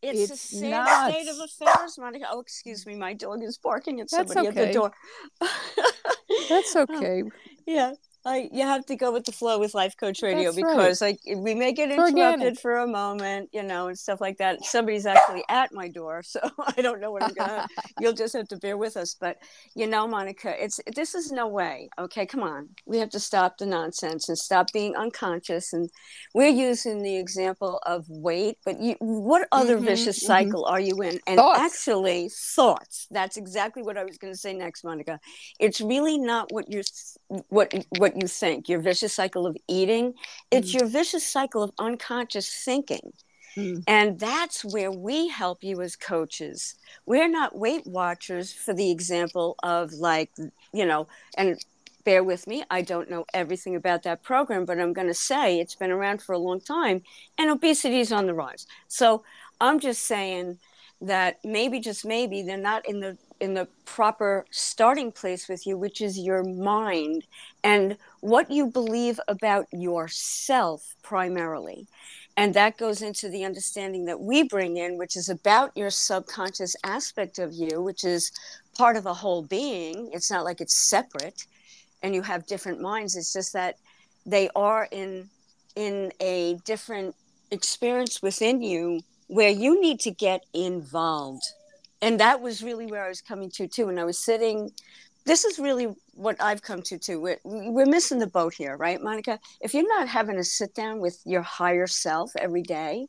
It's, 0.00 0.30
it's 0.30 0.32
a 0.32 0.56
sad 0.58 0.70
not. 0.70 1.12
state 1.12 1.28
of 1.28 1.38
affairs, 1.40 1.98
Monica. 1.98 2.26
Oh, 2.30 2.40
excuse 2.40 2.86
me, 2.86 2.94
my 2.94 3.14
dog 3.14 3.42
is 3.42 3.58
barking 3.58 4.00
at 4.00 4.10
somebody 4.10 4.48
okay. 4.48 4.48
at 4.48 4.66
the 4.68 4.72
door. 4.72 4.92
That's 6.48 6.76
um, 6.76 6.86
okay. 6.90 7.22
yeah, 7.66 7.94
I, 8.24 8.48
you 8.52 8.62
have 8.62 8.84
to 8.86 8.96
go 8.96 9.12
with 9.12 9.24
the 9.24 9.32
flow 9.32 9.58
with 9.58 9.74
Life 9.74 9.96
Coach 9.96 10.22
Radio 10.22 10.44
That's 10.44 10.56
because 10.56 11.00
right. 11.00 11.18
like 11.26 11.38
we 11.38 11.54
may 11.54 11.72
get 11.72 11.90
interrupted 11.90 12.58
for 12.58 12.78
a 12.78 12.86
moment, 12.86 13.50
you 13.52 13.62
know, 13.62 13.88
and 13.88 13.98
stuff 13.98 14.20
like 14.20 14.38
that. 14.38 14.64
Somebody's 14.64 15.06
actually 15.06 15.44
at 15.48 15.72
my 15.72 15.88
door, 15.88 16.22
so 16.24 16.40
I 16.76 16.82
don't 16.82 17.00
know 17.00 17.12
what 17.12 17.22
I'm 17.22 17.32
gonna. 17.34 17.66
you'll 18.00 18.12
just 18.12 18.34
have 18.34 18.48
to 18.48 18.56
bear 18.56 18.76
with 18.76 18.96
us, 18.96 19.14
but 19.14 19.38
you 19.74 19.86
know, 19.86 20.06
Monica, 20.06 20.62
it's 20.62 20.80
this 20.94 21.14
is 21.14 21.32
no 21.32 21.46
way. 21.46 21.88
Okay, 21.98 22.26
come 22.26 22.42
on, 22.42 22.68
we 22.86 22.98
have 22.98 23.10
to 23.10 23.20
stop 23.20 23.58
the 23.58 23.66
nonsense 23.66 24.28
and 24.28 24.36
stop 24.36 24.72
being 24.72 24.96
unconscious. 24.96 25.72
And 25.72 25.88
we're 26.34 26.48
using 26.48 27.02
the 27.02 27.16
example 27.16 27.80
of 27.86 28.04
weight, 28.08 28.58
but 28.64 28.80
you, 28.80 28.96
what 29.00 29.46
other 29.52 29.76
mm-hmm, 29.76 29.86
vicious 29.86 30.18
mm-hmm. 30.18 30.26
cycle 30.26 30.64
are 30.64 30.80
you 30.80 31.00
in? 31.02 31.20
And 31.26 31.36
thoughts. 31.36 31.60
actually, 31.60 32.30
thoughts. 32.54 33.06
That's 33.10 33.36
exactly 33.36 33.82
what 33.82 33.96
I 33.96 34.04
was 34.04 34.18
going 34.18 34.32
to 34.32 34.38
say 34.38 34.52
next, 34.52 34.84
Monica. 34.84 35.20
It's 35.58 35.80
really 35.80 36.18
not 36.18 36.52
what 36.52 36.70
you're 36.70 36.82
what 37.48 37.72
what 37.98 38.17
you 38.20 38.26
think, 38.28 38.68
your 38.68 38.80
vicious 38.80 39.14
cycle 39.14 39.46
of 39.46 39.56
eating. 39.68 40.14
It's 40.50 40.72
mm. 40.72 40.80
your 40.80 40.88
vicious 40.88 41.26
cycle 41.26 41.62
of 41.62 41.72
unconscious 41.78 42.48
thinking. 42.64 43.12
Mm. 43.56 43.82
And 43.86 44.18
that's 44.18 44.64
where 44.64 44.90
we 44.90 45.28
help 45.28 45.64
you 45.64 45.80
as 45.80 45.96
coaches. 45.96 46.76
We're 47.06 47.28
not 47.28 47.58
Weight 47.58 47.86
Watchers 47.86 48.52
for 48.52 48.74
the 48.74 48.90
example 48.90 49.56
of 49.62 49.92
like, 49.92 50.30
you 50.72 50.86
know, 50.86 51.08
and 51.36 51.58
bear 52.04 52.24
with 52.24 52.46
me, 52.46 52.64
I 52.70 52.82
don't 52.82 53.10
know 53.10 53.26
everything 53.34 53.76
about 53.76 54.02
that 54.04 54.22
program, 54.22 54.64
but 54.64 54.78
I'm 54.78 54.92
going 54.92 55.08
to 55.08 55.14
say 55.14 55.58
it's 55.58 55.74
been 55.74 55.90
around 55.90 56.22
for 56.22 56.32
a 56.32 56.38
long 56.38 56.60
time 56.60 57.02
and 57.36 57.50
obesity 57.50 58.00
is 58.00 58.12
on 58.12 58.26
the 58.26 58.34
rise. 58.34 58.66
So 58.86 59.24
I'm 59.60 59.78
just 59.78 60.04
saying 60.04 60.58
that 61.00 61.38
maybe, 61.44 61.80
just 61.80 62.06
maybe, 62.06 62.42
they're 62.42 62.56
not 62.56 62.88
in 62.88 63.00
the 63.00 63.18
in 63.40 63.54
the 63.54 63.68
proper 63.84 64.46
starting 64.50 65.12
place 65.12 65.48
with 65.48 65.66
you, 65.66 65.76
which 65.76 66.00
is 66.00 66.18
your 66.18 66.42
mind 66.44 67.24
and 67.62 67.96
what 68.20 68.50
you 68.50 68.66
believe 68.66 69.20
about 69.28 69.66
yourself 69.72 70.94
primarily. 71.02 71.86
And 72.36 72.54
that 72.54 72.78
goes 72.78 73.02
into 73.02 73.28
the 73.28 73.44
understanding 73.44 74.04
that 74.04 74.20
we 74.20 74.44
bring 74.44 74.76
in, 74.76 74.96
which 74.96 75.16
is 75.16 75.28
about 75.28 75.76
your 75.76 75.90
subconscious 75.90 76.76
aspect 76.84 77.38
of 77.38 77.52
you, 77.52 77.82
which 77.82 78.04
is 78.04 78.30
part 78.76 78.96
of 78.96 79.06
a 79.06 79.14
whole 79.14 79.42
being. 79.42 80.10
It's 80.12 80.30
not 80.30 80.44
like 80.44 80.60
it's 80.60 80.76
separate 80.76 81.46
and 82.02 82.14
you 82.14 82.22
have 82.22 82.46
different 82.46 82.80
minds. 82.80 83.16
It's 83.16 83.32
just 83.32 83.52
that 83.54 83.76
they 84.24 84.48
are 84.54 84.88
in 84.90 85.28
in 85.74 86.12
a 86.20 86.56
different 86.64 87.14
experience 87.50 88.20
within 88.20 88.60
you 88.62 89.00
where 89.28 89.50
you 89.50 89.80
need 89.80 90.00
to 90.00 90.10
get 90.10 90.44
involved 90.52 91.44
and 92.00 92.20
that 92.20 92.40
was 92.40 92.62
really 92.62 92.86
where 92.86 93.04
I 93.04 93.08
was 93.08 93.20
coming 93.20 93.50
to 93.52 93.66
too. 93.66 93.88
And 93.88 93.98
I 93.98 94.04
was 94.04 94.18
sitting. 94.18 94.70
This 95.24 95.44
is 95.44 95.58
really 95.58 95.94
what 96.14 96.36
I've 96.40 96.62
come 96.62 96.82
to 96.82 96.98
too. 96.98 97.20
We're, 97.20 97.38
we're 97.44 97.86
missing 97.86 98.18
the 98.18 98.26
boat 98.26 98.54
here, 98.54 98.76
right, 98.76 99.02
Monica? 99.02 99.38
If 99.60 99.74
you're 99.74 99.88
not 99.88 100.08
having 100.08 100.38
a 100.38 100.44
sit 100.44 100.74
down 100.74 101.00
with 101.00 101.20
your 101.24 101.42
higher 101.42 101.86
self 101.86 102.30
every 102.36 102.62
day, 102.62 103.08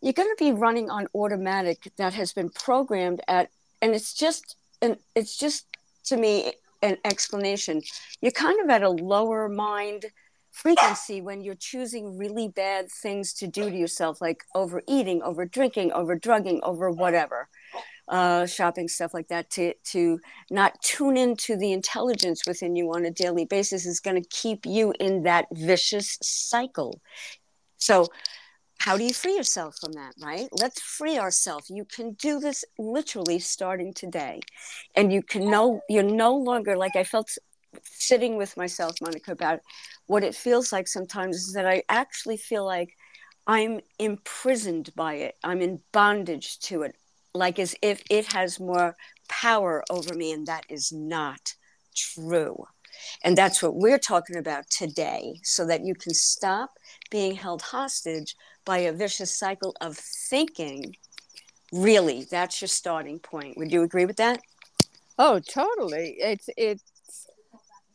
you're 0.00 0.12
going 0.12 0.34
to 0.36 0.44
be 0.44 0.52
running 0.52 0.90
on 0.90 1.06
automatic 1.14 1.90
that 1.96 2.14
has 2.14 2.32
been 2.32 2.50
programmed 2.50 3.20
at, 3.28 3.50
and 3.80 3.94
it's 3.94 4.14
just, 4.14 4.56
and 4.80 4.96
it's 5.14 5.36
just 5.36 5.66
to 6.04 6.16
me 6.16 6.52
an 6.82 6.96
explanation. 7.04 7.82
You're 8.20 8.32
kind 8.32 8.60
of 8.60 8.68
at 8.70 8.82
a 8.82 8.90
lower 8.90 9.48
mind 9.48 10.06
frequency 10.50 11.20
when 11.20 11.42
you're 11.42 11.54
choosing 11.54 12.18
really 12.18 12.48
bad 12.48 12.90
things 12.90 13.32
to 13.32 13.46
do 13.46 13.70
to 13.70 13.76
yourself, 13.76 14.20
like 14.20 14.44
overeating, 14.54 15.22
over 15.22 15.46
drinking, 15.46 15.92
over 15.92 16.14
drugging, 16.14 16.60
over 16.62 16.90
whatever 16.90 17.48
uh, 18.08 18.46
shopping 18.46 18.88
stuff 18.88 19.14
like 19.14 19.28
that 19.28 19.48
to 19.50 19.74
to 19.84 20.18
not 20.50 20.80
tune 20.82 21.16
into 21.16 21.56
the 21.56 21.72
intelligence 21.72 22.42
within 22.46 22.76
you 22.76 22.92
on 22.92 23.04
a 23.04 23.10
daily 23.10 23.44
basis 23.44 23.86
is 23.86 24.00
going 24.00 24.20
to 24.20 24.28
keep 24.28 24.66
you 24.66 24.92
in 24.98 25.22
that 25.22 25.46
vicious 25.52 26.18
cycle. 26.22 27.00
So 27.78 28.08
how 28.78 28.96
do 28.96 29.04
you 29.04 29.14
free 29.14 29.36
yourself 29.36 29.76
from 29.80 29.92
that 29.92 30.12
right? 30.20 30.48
Let's 30.60 30.80
free 30.80 31.16
ourselves 31.18 31.70
you 31.70 31.84
can 31.84 32.12
do 32.14 32.40
this 32.40 32.64
literally 32.78 33.38
starting 33.38 33.94
today. 33.94 34.40
And 34.96 35.12
you 35.12 35.22
can 35.22 35.48
know 35.50 35.80
you're 35.88 36.02
no 36.02 36.34
longer 36.34 36.76
like 36.76 36.96
i 36.96 37.04
felt 37.04 37.30
sitting 37.84 38.36
with 38.36 38.56
myself 38.56 38.94
monica 39.00 39.32
about 39.32 39.60
what 40.06 40.22
it 40.22 40.34
feels 40.34 40.72
like 40.72 40.86
sometimes 40.86 41.36
is 41.36 41.52
that 41.54 41.66
i 41.66 41.82
actually 41.88 42.36
feel 42.36 42.66
like 42.66 42.94
i'm 43.46 43.80
imprisoned 43.98 44.90
by 44.94 45.14
it. 45.14 45.36
I'm 45.42 45.62
in 45.62 45.80
bondage 45.92 46.58
to 46.60 46.82
it 46.82 46.94
like 47.34 47.58
as 47.58 47.74
if 47.82 48.02
it 48.10 48.32
has 48.32 48.60
more 48.60 48.96
power 49.28 49.82
over 49.90 50.14
me, 50.14 50.32
and 50.32 50.46
that 50.46 50.64
is 50.68 50.92
not 50.92 51.54
true. 51.94 52.66
And 53.24 53.36
that's 53.36 53.62
what 53.62 53.74
we're 53.74 53.98
talking 53.98 54.36
about 54.36 54.68
today, 54.70 55.40
so 55.42 55.66
that 55.66 55.84
you 55.84 55.94
can 55.94 56.14
stop 56.14 56.70
being 57.10 57.34
held 57.34 57.62
hostage 57.62 58.36
by 58.64 58.78
a 58.78 58.92
vicious 58.92 59.36
cycle 59.36 59.74
of 59.80 59.96
thinking. 59.96 60.94
Really, 61.72 62.26
that's 62.30 62.60
your 62.60 62.68
starting 62.68 63.18
point. 63.18 63.56
Would 63.56 63.72
you 63.72 63.82
agree 63.82 64.04
with 64.04 64.16
that? 64.16 64.40
Oh, 65.18 65.38
totally. 65.38 66.16
It's 66.18 66.48
it's 66.56 66.82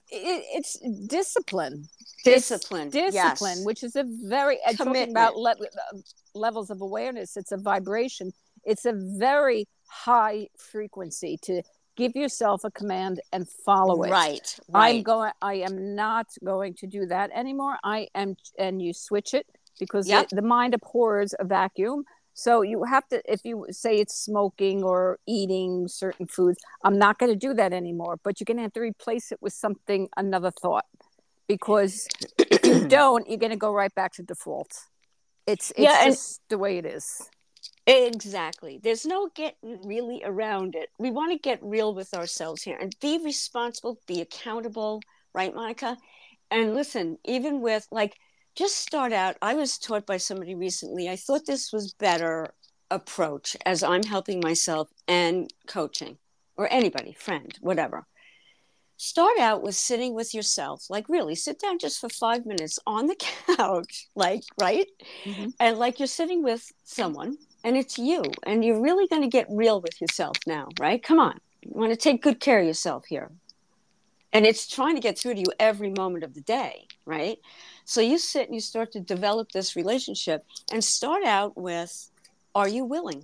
it, 0.10 0.44
it's 0.56 0.80
discipline. 1.08 1.88
Discipline. 2.24 2.88
It's 2.88 3.14
discipline, 3.16 3.58
yes. 3.58 3.66
which 3.66 3.84
is 3.84 3.96
a 3.96 4.04
very 4.08 4.58
talking 4.76 5.12
about 5.12 5.38
le- 5.38 5.56
levels 6.34 6.70
of 6.70 6.82
awareness. 6.82 7.38
It's 7.38 7.52
a 7.52 7.58
vibration 7.58 8.34
it's 8.68 8.86
a 8.86 8.94
very 8.94 9.66
high 9.88 10.50
frequency 10.58 11.40
to 11.44 11.64
give 11.96 12.16
yourself 12.16 12.64
a 12.64 12.70
command 12.72 13.20
and 13.34 13.50
follow 13.66 14.04
it. 14.04 14.12
Right. 14.12 14.60
right. 14.70 14.96
I'm 14.96 15.04
going 15.04 15.32
I 15.42 15.56
am 15.56 15.96
not 15.96 16.28
going 16.44 16.76
to 16.76 16.88
do 16.88 17.08
that 17.08 17.32
anymore. 17.34 17.78
I 17.84 18.10
am 18.14 18.36
and 18.60 18.82
you 18.82 18.94
switch 18.94 19.34
it 19.34 19.48
because 19.80 20.08
yep. 20.08 20.30
the, 20.30 20.36
the 20.38 20.42
mind 20.42 20.76
abhors 20.76 21.34
a 21.40 21.46
vacuum. 21.46 22.04
So 22.34 22.62
you 22.62 22.84
have 22.84 23.08
to 23.08 23.22
if 23.26 23.42
you 23.44 23.66
say 23.72 23.96
it's 23.96 24.16
smoking 24.16 24.84
or 24.84 25.18
eating 25.26 25.88
certain 25.88 26.28
foods, 26.28 26.60
I'm 26.84 27.00
not 27.00 27.18
going 27.18 27.32
to 27.32 27.40
do 27.48 27.54
that 27.56 27.74
anymore, 27.74 28.20
but 28.24 28.40
you're 28.40 28.46
going 28.46 28.58
to 28.58 28.64
have 28.64 28.74
to 28.74 28.82
replace 28.82 29.32
it 29.32 29.40
with 29.42 29.54
something 29.54 30.10
another 30.18 30.52
thought. 30.52 30.86
Because 31.48 32.08
if 32.38 32.66
you 32.66 32.88
don't, 33.00 33.28
you're 33.28 33.40
going 33.40 33.52
to 33.52 33.58
go 33.58 33.74
right 33.74 33.94
back 33.96 34.14
to 34.14 34.24
default. 34.24 34.74
It's 35.48 35.72
it's 35.72 35.80
yeah, 35.80 36.06
just 36.06 36.42
the 36.50 36.58
way 36.58 36.78
it 36.78 36.86
is. 36.86 37.28
Exactly. 37.88 38.80
There's 38.84 39.06
no 39.06 39.30
getting 39.34 39.80
really 39.88 40.22
around 40.26 40.76
it. 40.76 40.90
We 41.00 41.10
want 41.10 41.32
to 41.32 41.40
get 41.40 41.60
real 41.64 41.94
with 41.94 42.14
ourselves 42.14 42.62
here 42.64 42.78
and 42.78 42.96
be 43.02 43.18
responsible, 43.24 44.00
be 44.08 44.20
accountable, 44.22 45.02
right, 45.34 45.56
Monica? 45.56 45.98
And 46.52 46.76
listen, 46.76 47.18
even 47.26 47.62
with 47.62 47.88
like, 47.92 48.18
just 48.56 48.78
start 48.78 49.14
out. 49.14 49.38
I 49.42 49.54
was 49.54 49.78
taught 49.78 50.06
by 50.06 50.18
somebody 50.18 50.54
recently. 50.56 51.10
I 51.10 51.16
thought 51.16 51.46
this 51.46 51.72
was 51.72 51.94
better 51.94 52.54
approach 52.92 53.56
as 53.66 53.84
I'm 53.84 54.04
helping 54.04 54.42
myself 54.42 54.90
and 55.08 55.50
coaching 55.68 56.18
or 56.58 56.68
anybody, 56.72 57.14
friend, 57.14 57.58
whatever. 57.62 58.06
Start 58.98 59.40
out 59.40 59.62
with 59.64 59.76
sitting 59.76 60.14
with 60.16 60.34
yourself, 60.34 60.86
like 60.90 61.08
really 61.08 61.36
sit 61.36 61.60
down 61.60 61.78
just 61.80 62.00
for 62.00 62.10
five 62.10 62.46
minutes 62.46 62.80
on 62.88 63.08
the 63.08 63.16
couch, 63.58 64.08
like, 64.16 64.44
right? 64.60 64.88
Mm-hmm. 65.26 65.50
And 65.60 65.78
like 65.78 66.00
you're 66.00 66.08
sitting 66.08 66.44
with 66.44 66.72
someone 66.84 67.38
and 67.64 67.78
it's 67.78 67.98
you 67.98 68.24
and 68.44 68.64
you're 68.64 68.82
really 68.82 69.08
going 69.08 69.22
to 69.22 69.28
get 69.28 69.48
real 69.50 69.82
with 69.82 70.00
yourself 70.02 70.38
now 70.46 70.68
right 70.80 71.04
come 71.04 71.20
on 71.20 71.40
you 71.62 71.72
want 71.74 71.92
to 71.92 71.98
take 71.98 72.22
good 72.22 72.40
care 72.40 72.60
of 72.60 72.66
yourself 72.66 73.06
here 73.06 73.30
and 74.34 74.46
it's 74.46 74.68
trying 74.68 74.96
to 74.96 75.02
get 75.02 75.18
through 75.18 75.34
to 75.34 75.40
you 75.40 75.52
every 75.60 75.92
moment 75.92 76.24
of 76.24 76.34
the 76.34 76.42
day 76.42 76.88
right 77.06 77.40
so 77.86 78.02
you 78.02 78.18
sit 78.18 78.48
and 78.48 78.54
you 78.54 78.62
start 78.62 78.92
to 78.92 79.00
develop 79.00 79.52
this 79.52 79.76
relationship 79.76 80.46
and 80.72 80.84
start 80.84 81.24
out 81.24 81.56
with 81.56 82.10
are 82.58 82.68
you 82.68 82.86
willing? 82.86 83.24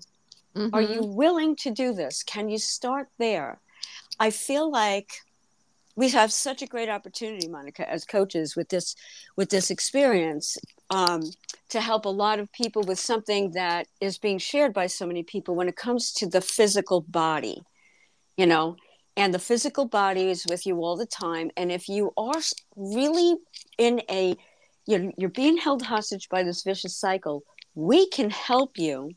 Mm-hmm. 0.55 0.75
Are 0.75 0.81
you 0.81 1.01
willing 1.01 1.55
to 1.57 1.71
do 1.71 1.91
this? 1.91 2.21
Can 2.21 2.49
you 2.49 2.59
start 2.59 3.09
there? 3.17 3.59
I 4.19 4.29
feel 4.29 4.71
like 4.71 5.11
we 5.95 6.09
have 6.09 6.31
such 6.31 6.61
a 6.61 6.67
great 6.67 6.87
opportunity, 6.87 7.47
Monica, 7.47 7.89
as 7.89 8.05
coaches 8.05 8.55
with 8.55 8.69
this 8.69 8.95
with 9.35 9.49
this 9.49 9.71
experience 9.71 10.59
um, 10.91 11.23
to 11.69 11.81
help 11.81 12.05
a 12.05 12.09
lot 12.09 12.39
of 12.39 12.51
people 12.51 12.83
with 12.83 12.99
something 12.99 13.51
that 13.51 13.87
is 13.99 14.17
being 14.17 14.37
shared 14.37 14.73
by 14.73 14.87
so 14.87 15.05
many 15.05 15.23
people 15.23 15.55
when 15.55 15.67
it 15.67 15.75
comes 15.75 16.11
to 16.13 16.27
the 16.27 16.41
physical 16.41 17.01
body, 17.01 17.63
you 18.37 18.45
know, 18.45 18.75
and 19.15 19.33
the 19.33 19.39
physical 19.39 19.85
body 19.85 20.29
is 20.29 20.45
with 20.49 20.65
you 20.65 20.83
all 20.83 20.97
the 20.97 21.05
time. 21.05 21.51
And 21.57 21.71
if 21.71 21.87
you 21.87 22.11
are 22.17 22.41
really 22.75 23.37
in 23.77 24.01
a 24.09 24.35
you're, 24.85 25.11
you're 25.17 25.29
being 25.29 25.57
held 25.57 25.81
hostage 25.81 26.29
by 26.29 26.43
this 26.43 26.63
vicious 26.63 26.95
cycle, 26.95 27.43
we 27.73 28.07
can 28.09 28.29
help 28.29 28.77
you 28.77 29.11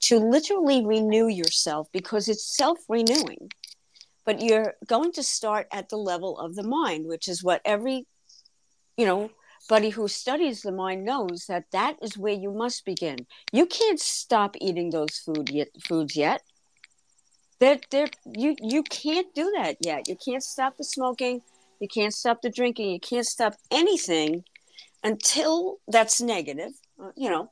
to 0.00 0.18
literally 0.18 0.84
renew 0.84 1.28
yourself 1.28 1.88
because 1.92 2.28
it's 2.28 2.56
self 2.56 2.78
renewing. 2.88 3.50
But 4.24 4.42
you're 4.42 4.74
going 4.86 5.12
to 5.12 5.22
start 5.22 5.66
at 5.72 5.88
the 5.88 5.96
level 5.96 6.38
of 6.38 6.54
the 6.54 6.62
mind, 6.62 7.06
which 7.06 7.28
is 7.28 7.42
what 7.42 7.60
every, 7.64 8.06
you 8.96 9.06
know, 9.06 9.30
buddy 9.68 9.90
who 9.90 10.08
studies 10.08 10.62
the 10.62 10.72
mind 10.72 11.04
knows 11.04 11.46
that 11.48 11.70
that 11.72 11.96
is 12.02 12.16
where 12.18 12.32
you 12.34 12.52
must 12.52 12.84
begin. 12.84 13.26
You 13.52 13.66
can't 13.66 14.00
stop 14.00 14.56
eating 14.60 14.90
those 14.90 15.18
food 15.18 15.50
yet, 15.50 15.68
foods 15.82 16.16
yet. 16.16 16.42
That 17.60 17.86
there, 17.90 18.08
you 18.24 18.56
you 18.60 18.82
can't 18.82 19.32
do 19.34 19.52
that 19.56 19.76
yet. 19.80 20.08
You 20.08 20.16
can't 20.16 20.42
stop 20.42 20.76
the 20.76 20.84
smoking. 20.84 21.42
You 21.80 21.88
can't 21.88 22.12
stop 22.12 22.40
the 22.42 22.50
drinking. 22.50 22.90
You 22.90 23.00
can't 23.00 23.26
stop 23.26 23.54
anything 23.70 24.44
until 25.02 25.78
that's 25.86 26.20
negative. 26.20 26.72
Uh, 27.02 27.10
you 27.16 27.30
know, 27.30 27.50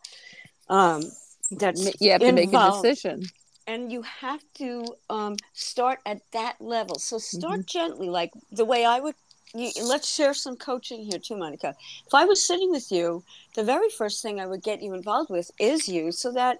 um, 0.68 1.02
that's 1.50 1.96
you 2.00 2.10
have 2.12 2.24
to 2.24 2.32
make 2.32 2.52
a 2.52 2.58
decision. 2.58 3.30
and 3.66 3.92
you 3.92 4.02
have 4.02 4.42
to 4.54 4.94
um, 5.08 5.36
start 5.52 6.00
at 6.06 6.20
that 6.32 6.56
level. 6.60 6.98
So 6.98 7.18
start 7.18 7.60
Mm-hmm. 7.60 7.66
gently, 7.66 8.08
like 8.08 8.30
the 8.50 8.64
way 8.64 8.84
I 8.84 9.00
would. 9.00 9.14
You, 9.54 9.70
let's 9.82 10.12
share 10.12 10.34
some 10.34 10.56
coaching 10.56 11.04
here 11.04 11.18
too, 11.18 11.36
Monica. 11.36 11.74
If 12.06 12.14
I 12.14 12.24
was 12.24 12.42
sitting 12.42 12.70
with 12.70 12.92
you, 12.92 13.22
the 13.54 13.64
very 13.64 13.88
first 13.90 14.22
thing 14.22 14.40
I 14.40 14.46
would 14.46 14.62
get 14.62 14.82
you 14.82 14.94
involved 14.94 15.30
with 15.30 15.50
is 15.58 15.88
you, 15.88 16.12
so 16.12 16.32
that 16.32 16.58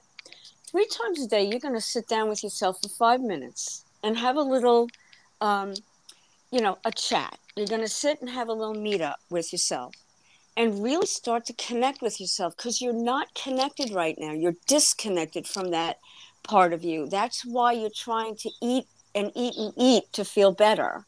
three 0.66 0.86
times 0.86 1.22
a 1.22 1.28
day 1.28 1.44
you're 1.44 1.60
going 1.60 1.74
to 1.74 1.80
sit 1.80 2.08
down 2.08 2.28
with 2.28 2.42
yourself 2.42 2.80
for 2.82 2.88
five 2.88 3.20
minutes 3.20 3.84
and 4.02 4.16
have 4.16 4.36
a 4.36 4.42
little, 4.42 4.88
um, 5.40 5.74
you 6.50 6.60
know, 6.60 6.78
a 6.84 6.92
chat. 6.92 7.38
You're 7.56 7.66
going 7.66 7.82
to 7.82 7.88
sit 7.88 8.20
and 8.20 8.30
have 8.30 8.48
a 8.48 8.52
little 8.52 8.74
meetup 8.74 9.16
with 9.30 9.52
yourself 9.52 9.94
and 10.56 10.82
really 10.82 11.06
start 11.06 11.46
to 11.46 11.52
connect 11.52 12.02
with 12.02 12.20
yourself 12.20 12.56
because 12.56 12.80
you're 12.80 12.92
not 12.92 13.32
connected 13.34 13.92
right 13.92 14.16
now. 14.18 14.32
You're 14.32 14.56
disconnected 14.66 15.46
from 15.46 15.70
that 15.70 15.98
part 16.42 16.72
of 16.72 16.82
you. 16.84 17.06
That's 17.08 17.44
why 17.44 17.72
you're 17.72 17.90
trying 17.94 18.36
to 18.36 18.50
eat 18.60 18.86
and 19.14 19.30
eat 19.34 19.54
and 19.56 19.72
eat 19.76 20.12
to 20.14 20.24
feel 20.24 20.52
better, 20.52 21.04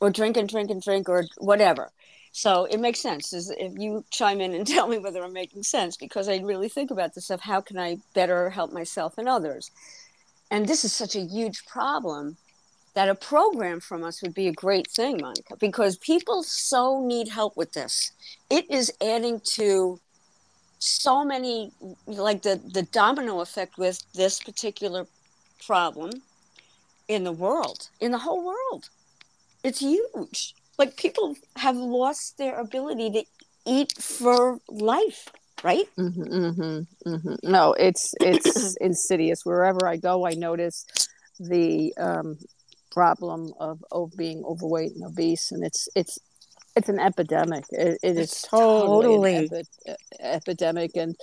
or 0.00 0.10
drink 0.10 0.36
and 0.36 0.48
drink 0.48 0.70
and 0.70 0.82
drink, 0.82 1.08
or 1.08 1.26
whatever. 1.38 1.90
So 2.32 2.64
it 2.66 2.78
makes 2.78 3.00
sense 3.00 3.32
is 3.32 3.50
if 3.50 3.72
you 3.76 4.04
chime 4.10 4.40
in 4.40 4.54
and 4.54 4.66
tell 4.66 4.86
me 4.86 4.98
whether 4.98 5.22
I'm 5.22 5.32
making 5.32 5.62
sense 5.62 5.96
because 5.96 6.28
I 6.28 6.38
really 6.38 6.68
think 6.68 6.90
about 6.90 7.14
this 7.14 7.30
of 7.30 7.40
how 7.40 7.60
can 7.60 7.78
I 7.78 7.98
better 8.14 8.50
help 8.50 8.72
myself 8.72 9.18
and 9.18 9.28
others. 9.28 9.70
And 10.50 10.66
this 10.66 10.84
is 10.84 10.92
such 10.92 11.14
a 11.16 11.20
huge 11.20 11.64
problem 11.66 12.36
that 12.94 13.08
a 13.08 13.14
program 13.14 13.78
from 13.78 14.02
us 14.02 14.20
would 14.20 14.34
be 14.34 14.48
a 14.48 14.52
great 14.52 14.88
thing, 14.88 15.20
Monica, 15.20 15.56
because 15.56 15.96
people 15.96 16.42
so 16.42 17.00
need 17.00 17.28
help 17.28 17.56
with 17.56 17.72
this. 17.72 18.12
It 18.50 18.68
is 18.68 18.92
adding 19.00 19.40
to 19.54 20.00
so 20.80 21.24
many 21.24 21.70
like 22.06 22.42
the 22.42 22.58
the 22.72 22.82
domino 22.84 23.40
effect 23.40 23.76
with 23.76 24.02
this 24.14 24.40
particular 24.40 25.06
problem 25.64 26.10
in 27.06 27.22
the 27.22 27.32
world 27.32 27.90
in 28.00 28.10
the 28.10 28.18
whole 28.18 28.42
world 28.44 28.88
it's 29.64 29.80
huge 29.80 30.54
like 30.78 30.96
people 30.96 31.34
have 31.56 31.76
lost 31.76 32.38
their 32.38 32.58
ability 32.58 33.10
to 33.10 33.24
eat 33.66 33.92
for 34.00 34.58
life 34.68 35.28
right 35.62 35.86
hmm 35.96 36.08
hmm 36.08 36.80
hmm 37.04 37.34
No, 37.42 37.72
it's 37.74 38.14
it's 38.20 38.76
insidious. 38.80 39.44
Wherever 39.44 39.86
I 39.86 39.96
go, 39.96 40.26
I 40.26 40.32
notice 40.34 40.86
the 41.38 41.94
um, 41.98 42.38
problem 42.90 43.52
of, 43.58 43.84
of 43.90 44.10
being 44.16 44.42
overweight 44.44 44.92
and 44.94 45.04
obese, 45.04 45.52
and 45.52 45.64
it's 45.64 45.88
it's 45.94 46.18
it's 46.76 46.88
an 46.88 46.98
epidemic. 46.98 47.64
It, 47.70 47.98
it 48.02 48.16
is 48.18 48.42
totally, 48.42 49.18
totally. 49.18 49.50
epi- 49.52 49.96
epidemic, 50.20 50.92
and 50.96 51.14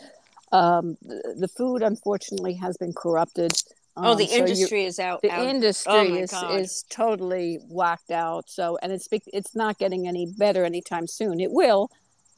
um, 0.52 0.98
the 1.02 1.50
food 1.58 1.82
unfortunately 1.82 2.54
has 2.56 2.78
been 2.78 2.94
corrupted. 2.94 3.54
Oh 3.98 4.12
Um, 4.12 4.18
the 4.18 4.28
so 4.28 4.36
industry 4.36 4.86
is 4.86 5.00
out, 5.00 5.22
the 5.22 5.32
out. 5.32 5.48
industry 5.48 5.94
Oh 5.94 6.16
is, 6.16 6.32
God. 6.32 6.60
is 6.60 6.84
totally 6.90 7.60
whacked 7.70 8.12
out. 8.12 8.50
So, 8.50 8.78
and 8.82 8.92
it's 8.92 9.08
it's 9.12 9.56
not 9.56 9.78
getting 9.80 10.08
any 10.08 10.26
better 10.26 10.64
anytime 10.64 11.08
soon. 11.08 11.40
It 11.40 11.52
will, 11.52 11.90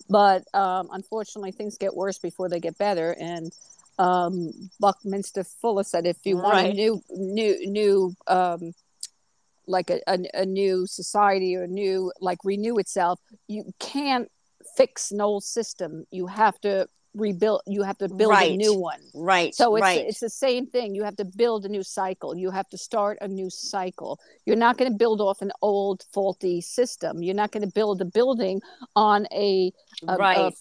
but 0.10 0.44
um, 0.54 0.90
unfortunately, 0.92 1.52
things 1.52 1.78
get 1.78 1.96
worse 1.96 2.18
before 2.18 2.50
they 2.50 2.60
get 2.60 2.78
better. 2.78 3.16
And 3.20 3.52
um, 3.98 4.52
Buckminster 4.80 5.44
Fuller 5.44 5.84
said, 5.84 6.06
if 6.06 6.18
you 6.26 6.38
want 6.38 6.68
a 6.68 6.74
new 6.74 7.02
new 7.12 7.68
new 7.68 8.16
um, 8.28 8.74
like 9.68 9.90
a, 9.90 10.00
a, 10.08 10.18
a 10.34 10.46
new 10.46 10.88
society 10.88 11.56
or 11.56 11.68
new 11.68 12.12
like 12.22 12.40
renew 12.44 12.78
itself, 12.78 13.20
you 13.48 13.74
can't 13.80 14.30
fix 14.76 15.12
an 15.12 15.22
old 15.22 15.44
system. 15.44 16.06
You 16.12 16.28
have 16.28 16.60
to 16.62 16.88
rebuild. 17.16 17.62
You 17.68 17.84
have 17.84 17.98
to 18.00 18.08
build 18.08 18.34
a 18.34 18.56
new 18.56 18.74
one. 18.80 19.00
right 19.14 19.54
So 19.54 19.76
it's 19.76 19.82
right 19.82 20.06
it's 20.06 20.20
the 20.20 20.30
same 20.30 20.68
thing. 20.68 20.96
You 20.96 21.04
have 21.04 21.16
to 21.18 21.26
build 21.26 21.66
a 21.66 21.70
new 21.70 21.84
cycle. 21.84 22.36
You 22.36 22.52
have 22.52 22.70
to 22.70 22.78
start 22.78 23.18
a 23.22 23.28
new 23.28 23.50
cycle. 23.50 24.20
You're 24.46 24.56
not 24.56 24.78
going 24.78 24.92
to 24.92 24.98
build 24.98 25.22
off 25.22 25.42
an 25.42 25.52
old 25.62 26.06
faulty 26.14 26.62
system. 26.62 27.22
You're 27.22 27.36
not 27.36 27.52
going 27.52 27.66
to 27.66 27.74
build 27.74 28.02
a 28.02 28.06
building 28.06 28.62
on 28.96 29.28
a, 29.32 29.72
a, 30.08 30.14
a 30.14 30.18
right 30.18 30.54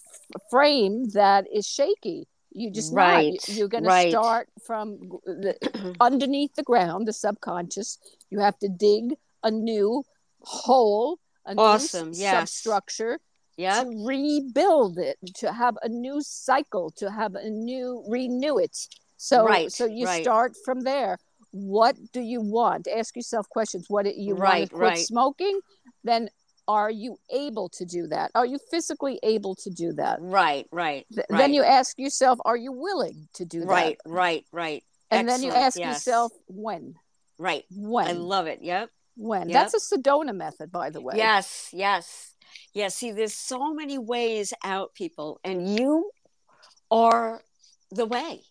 frame 0.50 1.08
that 1.10 1.46
is 1.52 1.66
shaky. 1.66 2.26
You 2.50 2.70
just 2.70 2.92
Right, 2.92 3.34
not. 3.46 3.56
You're 3.56 3.68
going 3.68 3.84
to 3.84 4.08
start 4.10 4.48
from 4.66 4.98
the, 5.24 5.94
underneath 6.00 6.54
the 6.54 6.62
ground, 6.62 7.06
the 7.06 7.12
subconscious. 7.12 7.98
You 8.30 8.40
have 8.40 8.58
to 8.60 8.68
dig 8.68 9.14
a 9.44 9.50
new 9.50 10.02
hole, 10.40 11.18
a 11.46 11.54
Awesome, 11.56 12.10
new 12.10 12.18
yes. 12.18 12.50
substructure 12.52 13.20
yeah 13.58 13.84
to 13.84 14.06
rebuild 14.06 14.98
it 14.98 15.18
to 15.34 15.52
have 15.52 15.76
a 15.82 15.88
new 15.88 16.22
cycle 16.22 16.90
to 16.96 17.10
have 17.10 17.34
a 17.34 17.50
new 17.50 18.02
renew 18.08 18.56
it. 18.58 18.76
So 19.18 19.44
Right, 19.44 19.70
so 19.70 19.84
you 19.84 20.06
right. 20.06 20.22
start 20.22 20.54
from 20.64 20.82
there. 20.82 21.18
What 21.50 21.96
do 22.12 22.20
you 22.20 22.40
want? 22.40 22.86
Ask 22.86 23.16
yourself 23.16 23.48
questions. 23.48 23.86
What 23.88 24.04
do 24.04 24.12
you 24.16 24.36
want 24.36 24.62
to 24.62 24.68
quit 24.68 24.80
right. 24.80 24.98
smoking? 24.98 25.60
Then 26.04 26.28
are 26.68 26.90
you 26.90 27.16
able 27.32 27.68
to 27.70 27.84
do 27.84 28.06
that? 28.08 28.30
Are 28.34 28.46
you 28.46 28.58
physically 28.70 29.18
able 29.22 29.54
to 29.56 29.70
do 29.70 29.92
that? 29.94 30.18
Right 30.20 30.66
right 30.70 31.04
Th- 31.12 31.26
right. 31.30 31.38
then 31.38 31.52
you 31.54 31.64
ask 31.64 31.98
yourself 31.98 32.38
are 32.44 32.56
you 32.56 32.72
willing 32.72 33.28
to 33.34 33.44
do 33.44 33.64
right 33.64 33.98
that? 34.04 34.10
Right 34.10 34.44
right 34.52 34.52
right. 34.52 34.84
And 35.10 35.28
then 35.28 35.42
you 35.42 35.50
ask 35.50 35.78
yes. 35.78 35.88
yourself 35.88 36.32
when? 36.46 36.94
Right. 37.38 37.64
When? 37.70 38.06
i 38.06 38.12
love 38.12 38.46
it. 38.46 38.60
Yep. 38.62 38.90
When? 39.16 39.48
Yep. 39.48 39.52
that's 39.52 39.74
a 39.74 39.98
sedona 39.98 40.34
method 40.34 40.70
by 40.70 40.90
the 40.90 41.00
way. 41.00 41.14
Yes, 41.16 41.70
yes. 41.72 42.27
Yeah, 42.74 42.88
see, 42.88 43.12
there's 43.12 43.34
so 43.34 43.72
many 43.74 43.98
ways 43.98 44.52
out, 44.64 44.94
people, 44.94 45.40
and 45.44 45.78
you 45.78 46.10
are 46.90 47.42
the 47.90 48.06
way. 48.06 48.42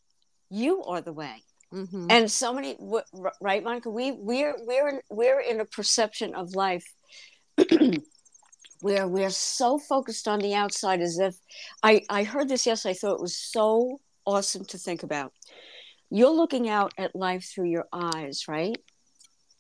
You 0.50 0.84
are 0.84 1.02
the 1.02 1.14
way. 1.14 1.44
Mhm. 1.74 2.08
And 2.10 2.32
so 2.32 2.54
many, 2.54 2.76
w- 2.76 3.04
right, 3.42 3.64
Monica? 3.64 3.90
We 3.90 4.12
we're 4.14 4.56
we're 4.66 4.88
in, 4.90 5.00
we're 5.10 5.40
in 5.42 5.60
a 5.60 5.66
perception 5.66 6.34
of 6.36 6.56
life 6.56 6.86
where 8.82 9.08
we're 9.08 9.30
so 9.32 9.78
focused 9.80 10.28
on 10.28 10.40
the 10.40 10.54
outside, 10.54 11.02
as 11.02 11.20
if 11.20 11.36
I 11.84 12.04
I 12.10 12.24
heard 12.24 12.48
this 12.48 12.66
yesterday. 12.66 12.92
I 12.92 12.96
thought 12.96 13.16
it 13.16 13.22
was 13.22 13.38
so 13.38 14.00
awesome 14.26 14.66
to 14.66 14.78
think 14.78 15.04
about. 15.04 15.34
You're 16.10 16.32
looking 16.32 16.70
out 16.70 16.94
at 16.98 17.16
life 17.16 17.44
through 17.54 17.70
your 17.70 17.88
eyes, 17.92 18.48
right? 18.48 18.78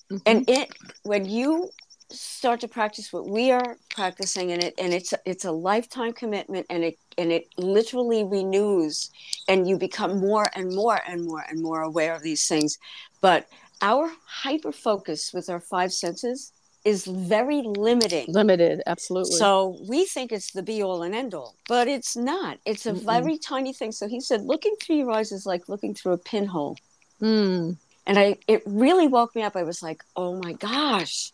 Mhm. 0.09 0.21
and 0.25 0.49
it 0.49 0.69
when 1.03 1.25
you 1.25 1.69
start 2.09 2.61
to 2.61 2.67
practice 2.67 3.11
what 3.11 3.27
we 3.27 3.51
are 3.51 3.77
practicing 3.89 4.49
in 4.51 4.61
it 4.61 4.73
and 4.77 4.93
it's 4.93 5.13
it's 5.25 5.45
a 5.45 5.51
lifetime 5.51 6.13
commitment 6.13 6.65
and 6.69 6.83
it 6.83 6.97
and 7.17 7.31
it 7.31 7.47
literally 7.57 8.23
renews 8.23 9.09
and 9.47 9.67
you 9.67 9.77
become 9.77 10.19
more 10.19 10.45
and 10.55 10.73
more 10.73 10.99
and 11.07 11.25
more 11.25 11.43
and 11.49 11.61
more 11.61 11.81
aware 11.81 12.15
of 12.15 12.21
these 12.23 12.47
things 12.47 12.77
but 13.21 13.47
our 13.81 14.09
hyper 14.25 14.71
focus 14.71 15.31
with 15.33 15.49
our 15.49 15.59
five 15.59 15.91
senses 15.91 16.53
is 16.85 17.05
very 17.05 17.61
limiting 17.63 18.27
limited 18.27 18.81
absolutely 18.87 19.39
so 19.39 19.77
we 19.87 20.05
think 20.05 20.31
it's 20.31 20.51
the 20.51 20.63
be 20.63 20.81
all 20.81 21.03
and 21.03 21.15
end 21.15 21.33
all, 21.33 21.55
but 21.67 21.87
it's 21.87 22.15
not. 22.15 22.59
It's 22.65 22.85
a 22.85 22.93
Mm-mm. 22.93 23.03
very 23.05 23.37
tiny 23.37 23.73
thing. 23.73 23.91
So 23.91 24.07
he 24.07 24.19
said, 24.21 24.43
looking 24.43 24.75
through 24.81 24.97
your 24.97 25.11
eyes 25.11 25.31
is 25.31 25.45
like 25.45 25.67
looking 25.69 25.93
through 25.93 26.13
a 26.13 26.17
pinhole 26.17 26.77
Mm. 27.21 27.77
and 28.05 28.19
I 28.19 28.37
it 28.47 28.63
really 28.65 29.07
woke 29.07 29.35
me 29.35 29.43
up. 29.43 29.55
I 29.55 29.63
was 29.63 29.81
like, 29.83 30.03
oh 30.15 30.37
my 30.41 30.53
gosh, 30.53 31.31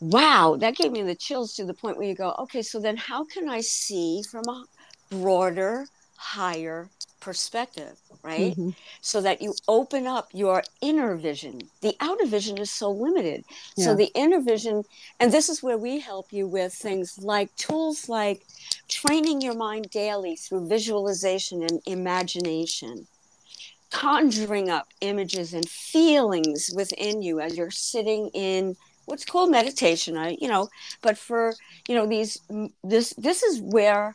wow, 0.00 0.56
that 0.60 0.76
gave 0.76 0.92
me 0.92 1.02
the 1.02 1.14
chills 1.14 1.54
to 1.54 1.64
the 1.64 1.74
point 1.74 1.96
where 1.96 2.06
you 2.06 2.14
go, 2.14 2.34
okay, 2.40 2.62
so 2.62 2.80
then 2.80 2.96
how 2.96 3.24
can 3.24 3.48
I 3.48 3.60
see 3.60 4.22
from 4.30 4.44
a 4.48 4.64
broader, 5.10 5.86
higher 6.16 6.88
perspective, 7.20 7.96
right? 8.22 8.52
Mm-hmm. 8.52 8.70
So 9.00 9.20
that 9.20 9.40
you 9.40 9.54
open 9.68 10.06
up 10.06 10.28
your 10.32 10.62
inner 10.80 11.16
vision. 11.16 11.60
The 11.80 11.96
outer 12.00 12.26
vision 12.26 12.58
is 12.58 12.70
so 12.70 12.90
limited. 12.90 13.44
Yeah. 13.76 13.86
So 13.86 13.94
the 13.94 14.10
inner 14.14 14.40
vision, 14.40 14.84
and 15.18 15.32
this 15.32 15.48
is 15.48 15.62
where 15.62 15.78
we 15.78 15.98
help 15.98 16.32
you 16.32 16.46
with 16.46 16.72
things 16.72 17.18
like 17.18 17.54
tools 17.56 18.08
like 18.08 18.42
training 18.88 19.40
your 19.40 19.56
mind 19.56 19.90
daily 19.90 20.36
through 20.36 20.68
visualization 20.68 21.62
and 21.62 21.80
imagination, 21.86 23.06
conjuring 23.90 24.68
up 24.70 24.88
images 25.00 25.54
and 25.54 25.68
feelings 25.68 26.70
within 26.76 27.22
you 27.22 27.40
as 27.40 27.56
you're 27.56 27.70
sitting 27.70 28.28
in 28.34 28.76
what's 29.06 29.24
called 29.24 29.50
meditation. 29.50 30.16
I, 30.16 30.36
you 30.40 30.48
know, 30.48 30.68
but 31.00 31.16
for 31.16 31.54
you 31.88 31.94
know 31.94 32.06
these, 32.06 32.40
this 32.84 33.14
this 33.16 33.42
is 33.42 33.60
where 33.60 34.14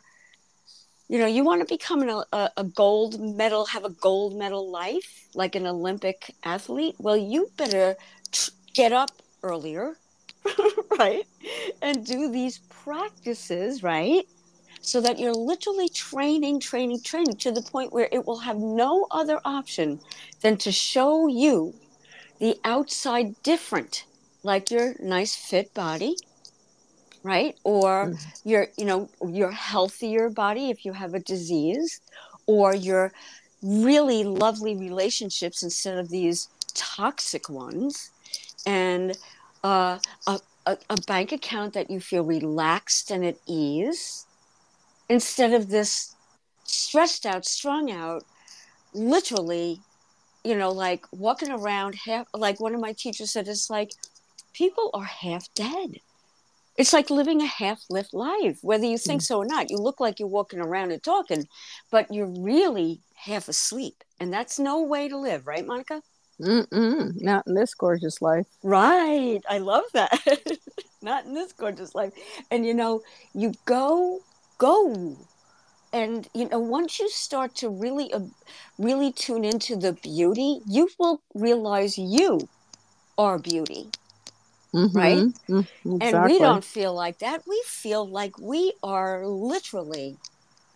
you 1.08 1.18
know 1.18 1.26
you 1.26 1.44
want 1.44 1.66
to 1.66 1.74
become 1.74 2.02
an, 2.02 2.22
a, 2.32 2.50
a 2.56 2.64
gold 2.64 3.20
medal 3.20 3.66
have 3.66 3.84
a 3.84 3.90
gold 3.90 4.36
medal 4.38 4.70
life 4.70 5.26
like 5.34 5.54
an 5.54 5.66
olympic 5.66 6.34
athlete. 6.44 6.94
Well 6.98 7.16
you 7.16 7.50
better 7.56 7.96
tr- 8.30 8.50
get 8.72 8.92
up 8.92 9.10
earlier 9.42 9.96
right? 10.98 11.26
And 11.82 12.04
do 12.06 12.30
these 12.30 12.58
practices 12.68 13.82
right? 13.82 14.24
So 14.80 15.00
that 15.00 15.18
you're 15.18 15.34
literally 15.34 15.88
training 15.88 16.60
training 16.60 17.02
training 17.02 17.36
to 17.38 17.52
the 17.52 17.62
point 17.62 17.92
where 17.92 18.08
it 18.10 18.26
will 18.26 18.38
have 18.38 18.56
no 18.56 19.06
other 19.10 19.40
option 19.44 20.00
than 20.40 20.56
to 20.58 20.72
show 20.72 21.28
you 21.28 21.74
the 22.38 22.56
outside 22.64 23.40
different 23.42 24.04
like 24.42 24.70
your 24.70 24.94
nice 25.00 25.34
fit 25.34 25.72
body 25.74 26.16
right 27.22 27.56
or 27.64 28.06
mm. 28.06 28.26
your 28.44 28.68
you 28.76 28.84
know 28.84 29.08
your 29.26 29.50
healthier 29.50 30.28
body 30.28 30.70
if 30.70 30.84
you 30.84 30.92
have 30.92 31.14
a 31.14 31.20
disease 31.20 32.00
or 32.46 32.74
your 32.74 33.12
really 33.62 34.24
lovely 34.24 34.76
relationships 34.76 35.62
instead 35.62 35.98
of 35.98 36.08
these 36.08 36.48
toxic 36.74 37.48
ones 37.48 38.10
and 38.66 39.16
uh, 39.62 39.98
a, 40.26 40.40
a, 40.66 40.76
a 40.90 40.96
bank 41.06 41.30
account 41.30 41.72
that 41.74 41.90
you 41.90 42.00
feel 42.00 42.24
relaxed 42.24 43.10
and 43.10 43.24
at 43.24 43.36
ease 43.46 44.26
instead 45.08 45.52
of 45.52 45.68
this 45.68 46.16
stressed 46.64 47.26
out 47.26 47.44
strung 47.44 47.90
out 47.90 48.24
literally 48.94 49.80
you 50.42 50.56
know 50.56 50.70
like 50.70 51.04
walking 51.12 51.50
around 51.50 51.94
half 51.94 52.26
like 52.34 52.58
one 52.60 52.74
of 52.74 52.80
my 52.80 52.92
teachers 52.92 53.30
said 53.30 53.46
it's 53.46 53.70
like 53.70 53.92
people 54.52 54.90
are 54.94 55.04
half 55.04 55.52
dead 55.54 56.00
it's 56.76 56.92
like 56.92 57.10
living 57.10 57.42
a 57.42 57.46
half 57.46 57.82
lived 57.90 58.14
life, 58.14 58.58
whether 58.62 58.86
you 58.86 58.96
think 58.96 59.20
mm. 59.20 59.24
so 59.24 59.38
or 59.38 59.44
not. 59.44 59.70
You 59.70 59.76
look 59.76 60.00
like 60.00 60.18
you're 60.18 60.28
walking 60.28 60.60
around 60.60 60.90
and 60.92 61.02
talking, 61.02 61.46
but 61.90 62.12
you're 62.12 62.26
really 62.26 63.00
half 63.14 63.48
asleep. 63.48 64.02
And 64.20 64.32
that's 64.32 64.58
no 64.58 64.82
way 64.82 65.08
to 65.08 65.18
live, 65.18 65.46
right, 65.46 65.66
Monica? 65.66 66.02
Mm-mm, 66.40 67.20
not 67.20 67.46
in 67.46 67.54
this 67.54 67.74
gorgeous 67.74 68.22
life. 68.22 68.46
Right. 68.62 69.40
I 69.48 69.58
love 69.58 69.84
that. 69.92 70.18
not 71.02 71.26
in 71.26 71.34
this 71.34 71.52
gorgeous 71.52 71.94
life. 71.94 72.12
And 72.50 72.64
you 72.64 72.74
know, 72.74 73.02
you 73.34 73.52
go, 73.66 74.20
go. 74.58 75.16
And 75.92 76.26
you 76.34 76.48
know, 76.48 76.58
once 76.58 76.98
you 76.98 77.08
start 77.10 77.54
to 77.56 77.68
really, 77.68 78.12
uh, 78.14 78.20
really 78.78 79.12
tune 79.12 79.44
into 79.44 79.76
the 79.76 79.92
beauty, 79.92 80.60
you 80.66 80.88
will 80.98 81.20
realize 81.34 81.98
you 81.98 82.48
are 83.18 83.38
beauty 83.38 83.90
mm-hmm. 84.74 84.96
right? 84.96 85.18
Mm-hmm. 85.18 85.94
Exactly. 85.96 86.00
And 86.00 86.24
we 86.24 86.38
don't 86.38 86.64
feel 86.64 86.94
like 86.94 87.18
that. 87.18 87.42
We 87.46 87.62
feel 87.66 88.08
like 88.08 88.38
we 88.38 88.72
are 88.82 89.26
literally. 89.26 90.16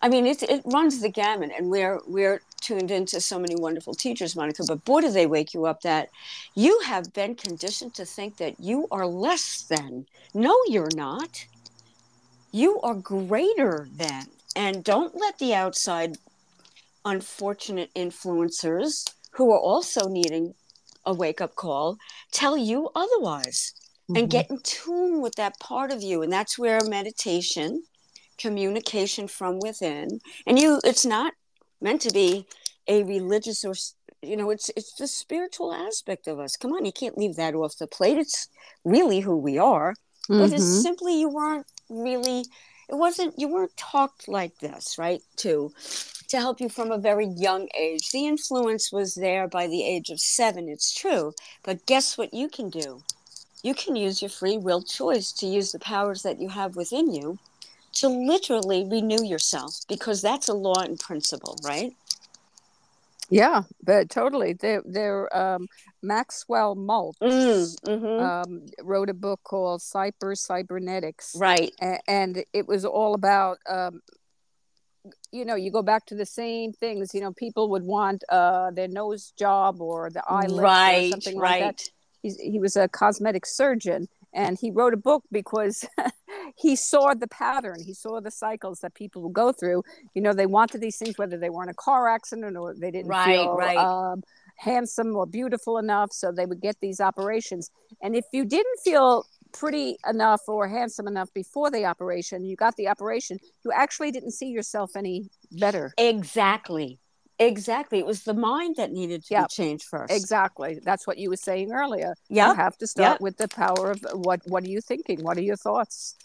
I 0.01 0.09
mean, 0.09 0.27
it 0.27 0.43
it 0.43 0.61
runs 0.65 1.01
the 1.01 1.09
gamut, 1.09 1.51
and 1.57 1.69
we're 1.69 1.99
we're 2.07 2.41
tuned 2.61 2.91
into 2.91 3.19
so 3.19 3.39
many 3.39 3.55
wonderful 3.55 3.93
teachers, 3.93 4.35
Monica. 4.35 4.63
But 4.67 4.85
boy, 4.85 5.01
do 5.01 5.11
they 5.11 5.25
wake 5.25 5.53
you 5.53 5.65
up 5.65 5.81
that 5.81 6.09
you 6.53 6.79
have 6.85 7.13
been 7.13 7.35
conditioned 7.35 7.95
to 7.95 8.05
think 8.05 8.37
that 8.37 8.59
you 8.59 8.87
are 8.91 9.07
less 9.07 9.63
than. 9.63 10.05
No, 10.33 10.55
you're 10.67 10.95
not. 10.95 11.45
You 12.51 12.79
are 12.81 12.95
greater 12.95 13.87
than. 13.95 14.25
And 14.55 14.83
don't 14.83 15.15
let 15.15 15.37
the 15.39 15.53
outside 15.53 16.17
unfortunate 17.05 17.91
influencers 17.95 19.13
who 19.31 19.51
are 19.51 19.59
also 19.59 20.07
needing 20.07 20.53
a 21.05 21.13
wake 21.13 21.39
up 21.39 21.55
call 21.55 21.97
tell 22.31 22.57
you 22.57 22.89
otherwise 22.93 23.73
mm-hmm. 24.09 24.17
and 24.17 24.29
get 24.29 24.49
in 24.49 24.59
tune 24.63 25.21
with 25.21 25.35
that 25.35 25.59
part 25.59 25.91
of 25.91 26.01
you. 26.01 26.21
And 26.21 26.31
that's 26.31 26.57
where 26.57 26.79
meditation, 26.83 27.83
communication 28.37 29.27
from 29.27 29.59
within, 29.59 30.19
and 30.45 30.59
you, 30.59 30.79
it's 30.83 31.05
not 31.05 31.33
meant 31.81 32.01
to 32.01 32.11
be 32.11 32.47
a 32.87 33.03
religious 33.03 33.63
or 33.63 33.73
you 34.21 34.35
know 34.35 34.49
it's 34.49 34.69
it's 34.75 34.93
the 34.93 35.07
spiritual 35.07 35.73
aspect 35.73 36.27
of 36.27 36.39
us 36.39 36.55
come 36.55 36.73
on 36.73 36.85
you 36.85 36.91
can't 36.91 37.17
leave 37.17 37.35
that 37.35 37.53
off 37.53 37.77
the 37.77 37.87
plate 37.87 38.17
it's 38.17 38.47
really 38.83 39.19
who 39.19 39.37
we 39.37 39.57
are 39.57 39.93
mm-hmm. 40.29 40.39
but 40.39 40.51
it's 40.51 40.63
mm-hmm. 40.63 40.81
simply 40.81 41.19
you 41.19 41.29
weren't 41.29 41.67
really 41.89 42.43
it 42.89 42.95
wasn't 42.95 43.33
you 43.37 43.47
weren't 43.47 43.75
talked 43.77 44.27
like 44.27 44.57
this 44.59 44.97
right 44.97 45.21
to 45.35 45.71
to 46.29 46.37
help 46.37 46.59
you 46.59 46.67
from 46.67 46.91
a 46.91 46.97
very 46.97 47.27
young 47.27 47.67
age 47.77 48.09
the 48.11 48.25
influence 48.25 48.91
was 48.91 49.15
there 49.15 49.47
by 49.47 49.67
the 49.67 49.85
age 49.85 50.09
of 50.09 50.19
seven 50.19 50.67
it's 50.67 50.93
true 50.93 51.31
but 51.63 51.85
guess 51.85 52.17
what 52.17 52.33
you 52.33 52.49
can 52.49 52.69
do 52.69 53.01
you 53.67 53.73
can 53.73 53.95
use 53.97 54.21
your 54.21 54.29
free 54.29 54.57
will 54.57 54.81
choice 54.81 55.33
to 55.33 55.45
use 55.45 55.71
the 55.73 55.79
powers 55.79 56.23
that 56.23 56.39
you 56.39 56.49
have 56.49 56.77
within 56.77 57.13
you 57.13 57.37
to 57.91 58.07
literally 58.07 58.87
renew 58.89 59.23
yourself 59.25 59.81
because 59.89 60.21
that's 60.21 60.47
a 60.47 60.53
law 60.53 60.81
and 60.81 60.97
principle, 60.99 61.57
right? 61.63 61.91
Yeah, 63.29 63.63
but 63.83 64.09
totally. 64.09 64.53
They're, 64.53 64.83
they're 64.85 65.35
um, 65.37 65.67
Maxwell 66.01 66.77
Maltz 66.77 67.17
mm, 67.21 67.75
mm-hmm. 67.81 68.23
um, 68.23 68.65
wrote 68.81 69.09
a 69.09 69.13
book 69.13 69.41
called 69.43 69.81
Psycho-Cybernetics. 69.81 71.35
Right. 71.37 71.73
A- 71.81 71.99
and 72.07 72.43
it 72.53 72.67
was 72.67 72.85
all 72.85 73.15
about, 73.15 73.57
um, 73.67 74.01
you 75.33 75.43
know, 75.43 75.55
you 75.55 75.71
go 75.71 75.81
back 75.81 76.05
to 76.05 76.15
the 76.15 76.25
same 76.25 76.71
things. 76.71 77.13
You 77.13 77.19
know, 77.19 77.33
people 77.33 77.69
would 77.71 77.83
want 77.83 78.23
uh, 78.29 78.71
their 78.71 78.87
nose 78.87 79.33
job 79.37 79.81
or 79.81 80.09
the 80.09 80.23
eyelid 80.25 80.61
right, 80.61 81.07
or 81.07 81.11
something 81.11 81.37
right. 81.37 81.63
like 81.63 81.77
that 81.77 81.89
he's, 82.27 82.39
he 82.39 82.59
was 82.59 82.75
a 82.75 82.87
cosmetic 82.87 83.45
surgeon 83.45 84.07
and 84.33 84.57
he 84.59 84.71
wrote 84.71 84.93
a 84.93 84.97
book 84.97 85.23
because 85.31 85.85
he 86.57 86.75
saw 86.75 87.13
the 87.13 87.27
pattern. 87.27 87.77
He 87.83 87.93
saw 87.93 88.19
the 88.19 88.31
cycles 88.31 88.79
that 88.81 88.93
people 88.93 89.21
will 89.21 89.29
go 89.29 89.51
through. 89.51 89.83
You 90.13 90.21
know 90.21 90.33
they 90.33 90.45
wanted 90.45 90.81
these 90.81 90.97
things 90.97 91.17
whether 91.17 91.37
they 91.37 91.49
were 91.49 91.63
in 91.63 91.69
a 91.69 91.73
car 91.73 92.07
accident 92.07 92.57
or 92.57 92.75
they 92.75 92.91
didn't 92.91 93.07
right, 93.07 93.25
feel 93.25 93.55
right. 93.55 93.77
Um, 93.77 94.23
handsome 94.57 95.15
or 95.15 95.27
beautiful 95.27 95.77
enough 95.77 96.11
so 96.11 96.31
they 96.31 96.45
would 96.45 96.61
get 96.61 96.77
these 96.81 96.99
operations. 96.99 97.69
And 98.01 98.15
if 98.15 98.25
you 98.33 98.43
didn't 98.43 98.79
feel 98.83 99.25
pretty 99.53 99.97
enough 100.07 100.41
or 100.47 100.67
handsome 100.67 101.07
enough 101.07 101.33
before 101.33 101.71
the 101.71 101.85
operation 101.85 102.43
you 102.43 102.55
got 102.57 102.75
the 102.75 102.87
operation 102.87 103.39
you 103.63 103.71
actually 103.71 104.11
didn't 104.11 104.31
see 104.31 104.47
yourself 104.47 104.91
any 104.95 105.29
better. 105.51 105.93
Exactly 105.97 106.99
Exactly. 107.39 107.99
It 107.99 108.05
was 108.05 108.23
the 108.23 108.33
mind 108.33 108.77
that 108.77 108.91
needed 108.91 109.23
to 109.25 109.33
yep. 109.35 109.49
be 109.49 109.53
changed 109.53 109.85
first. 109.85 110.11
Exactly. 110.11 110.79
That's 110.83 111.05
what 111.05 111.17
you 111.17 111.29
were 111.29 111.37
saying 111.37 111.71
earlier. 111.71 112.15
Yeah. 112.29 112.49
You 112.49 112.55
have 112.55 112.77
to 112.77 112.87
start 112.87 113.13
yep. 113.13 113.21
with 113.21 113.37
the 113.37 113.47
power 113.47 113.91
of 113.91 114.03
what 114.13 114.41
what 114.47 114.63
are 114.63 114.69
you 114.69 114.81
thinking? 114.81 115.23
What 115.23 115.37
are 115.37 115.41
your 115.41 115.55
thoughts 115.55 116.15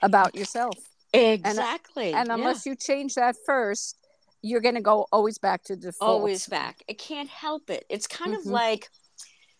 about 0.00 0.34
yourself? 0.34 0.76
Exactly. 1.12 2.12
And, 2.12 2.30
and 2.30 2.40
unless 2.40 2.66
yeah. 2.66 2.70
you 2.70 2.76
change 2.76 3.14
that 3.14 3.36
first, 3.44 3.98
you're 4.42 4.60
going 4.60 4.74
to 4.74 4.80
go 4.80 5.06
always 5.10 5.38
back 5.38 5.64
to 5.64 5.76
default. 5.76 6.10
Always 6.10 6.46
back. 6.46 6.82
It 6.86 6.98
can't 6.98 7.28
help 7.28 7.70
it. 7.70 7.84
It's 7.88 8.06
kind 8.06 8.32
mm-hmm. 8.32 8.48
of 8.48 8.52
like 8.52 8.90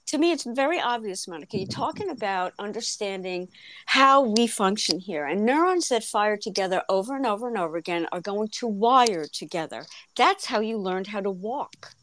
to 0.07 0.19
me, 0.19 0.33
it's 0.33 0.45
very 0.45 0.81
obvious, 0.81 1.27
Monica. 1.27 1.57
You're 1.57 1.67
talking 1.67 2.11
about 2.11 2.53
understanding 2.59 3.49
how 3.87 4.23
we 4.23 4.47
function 4.47 4.99
here. 4.99 5.27
And 5.27 5.45
neurons 5.45 5.89
that 5.89 6.05
fire 6.05 6.37
together 6.37 6.83
over 6.89 7.17
and 7.17 7.27
over 7.27 7.49
and 7.49 7.57
over 7.57 7.77
again 7.77 8.07
are 8.13 8.21
going 8.21 8.49
to 8.49 8.67
wire 8.67 9.27
together. 9.33 9.87
That's 10.17 10.47
how 10.47 10.61
you 10.61 10.79
learned 10.79 11.07
how 11.07 11.21
to 11.21 11.31
walk. 11.31 11.95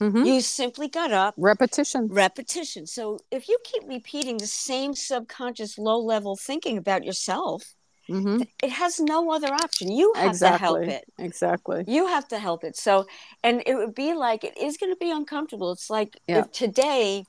Mm-hmm. 0.00 0.24
You 0.24 0.40
simply 0.40 0.88
got 0.88 1.12
up. 1.12 1.34
Repetition. 1.36 2.08
Repetition. 2.08 2.86
So 2.86 3.18
if 3.30 3.48
you 3.48 3.58
keep 3.64 3.82
repeating 3.86 4.38
the 4.38 4.46
same 4.46 4.94
subconscious 4.94 5.78
low 5.78 5.98
level 5.98 6.36
thinking 6.36 6.76
about 6.76 7.04
yourself, 7.04 7.74
Mm-hmm. 8.08 8.42
it 8.62 8.70
has 8.70 9.00
no 9.00 9.30
other 9.32 9.52
option. 9.52 9.90
You 9.90 10.12
have 10.16 10.30
exactly. 10.30 10.58
to 10.58 10.64
help 10.64 11.02
it. 11.02 11.04
Exactly. 11.18 11.84
You 11.86 12.06
have 12.06 12.26
to 12.28 12.38
help 12.38 12.64
it. 12.64 12.76
So 12.76 13.06
and 13.44 13.62
it 13.66 13.74
would 13.74 13.94
be 13.94 14.14
like 14.14 14.44
it 14.44 14.56
is 14.56 14.78
going 14.78 14.92
to 14.92 14.98
be 14.98 15.10
uncomfortable. 15.10 15.72
It's 15.72 15.90
like 15.90 16.18
yeah. 16.26 16.40
if 16.40 16.52
today 16.52 17.24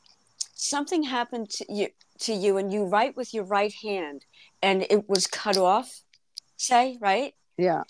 something 0.54 1.04
happened 1.04 1.50
to 1.50 1.66
you 1.70 1.90
to 2.20 2.34
you 2.34 2.58
and 2.58 2.72
you 2.72 2.86
write 2.86 3.18
with 3.18 3.34
your 3.34 3.44
right 3.44 3.74
hand 3.82 4.26
and 4.62 4.86
it 4.90 5.10
was 5.10 5.28
cut 5.28 5.58
off 5.58 6.02
say 6.56 6.98
right? 7.02 7.34
Yeah. 7.58 7.84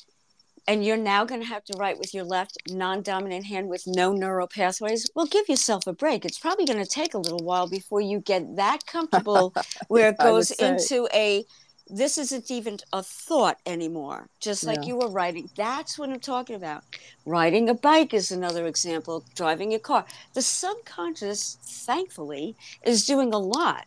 And 0.67 0.85
you're 0.85 0.97
now 0.97 1.25
going 1.25 1.41
to 1.41 1.47
have 1.47 1.63
to 1.65 1.77
write 1.79 1.97
with 1.97 2.13
your 2.13 2.25
left 2.25 2.57
non-dominant 2.69 3.45
hand 3.45 3.69
with 3.69 3.83
no 3.87 4.13
neural 4.13 4.47
pathways. 4.47 5.07
Well 5.13 5.27
give 5.27 5.47
yourself 5.47 5.85
a 5.85 5.93
break. 5.93 6.25
It's 6.25 6.39
probably 6.39 6.65
going 6.65 6.83
to 6.83 6.89
take 6.89 7.13
a 7.13 7.19
little 7.19 7.43
while 7.43 7.69
before 7.69 8.01
you 8.01 8.19
get 8.19 8.55
that 8.55 8.87
comfortable 8.87 9.53
where 9.89 10.09
it 10.09 10.17
goes 10.17 10.49
into 10.49 11.07
a 11.13 11.45
this 11.89 12.17
isn't 12.17 12.51
even 12.51 12.77
a 12.93 13.01
thought 13.01 13.57
anymore. 13.65 14.29
Just 14.39 14.63
like 14.63 14.79
Yeah. 14.79 14.89
you 14.89 14.95
were 14.97 15.09
writing 15.09 15.49
that's 15.55 15.97
what 15.97 16.09
i'm 16.09 16.19
talking 16.19 16.55
about. 16.55 16.83
Riding 17.25 17.67
a 17.69 17.73
bike 17.73 18.13
is 18.13 18.31
another 18.31 18.67
example. 18.67 19.25
Driving 19.35 19.73
a 19.73 19.79
car. 19.79 20.05
The 20.33 20.41
subconscious 20.41 21.57
thankfully 21.63 22.55
is 22.83 23.05
doing 23.05 23.33
a 23.33 23.39
lot. 23.39 23.85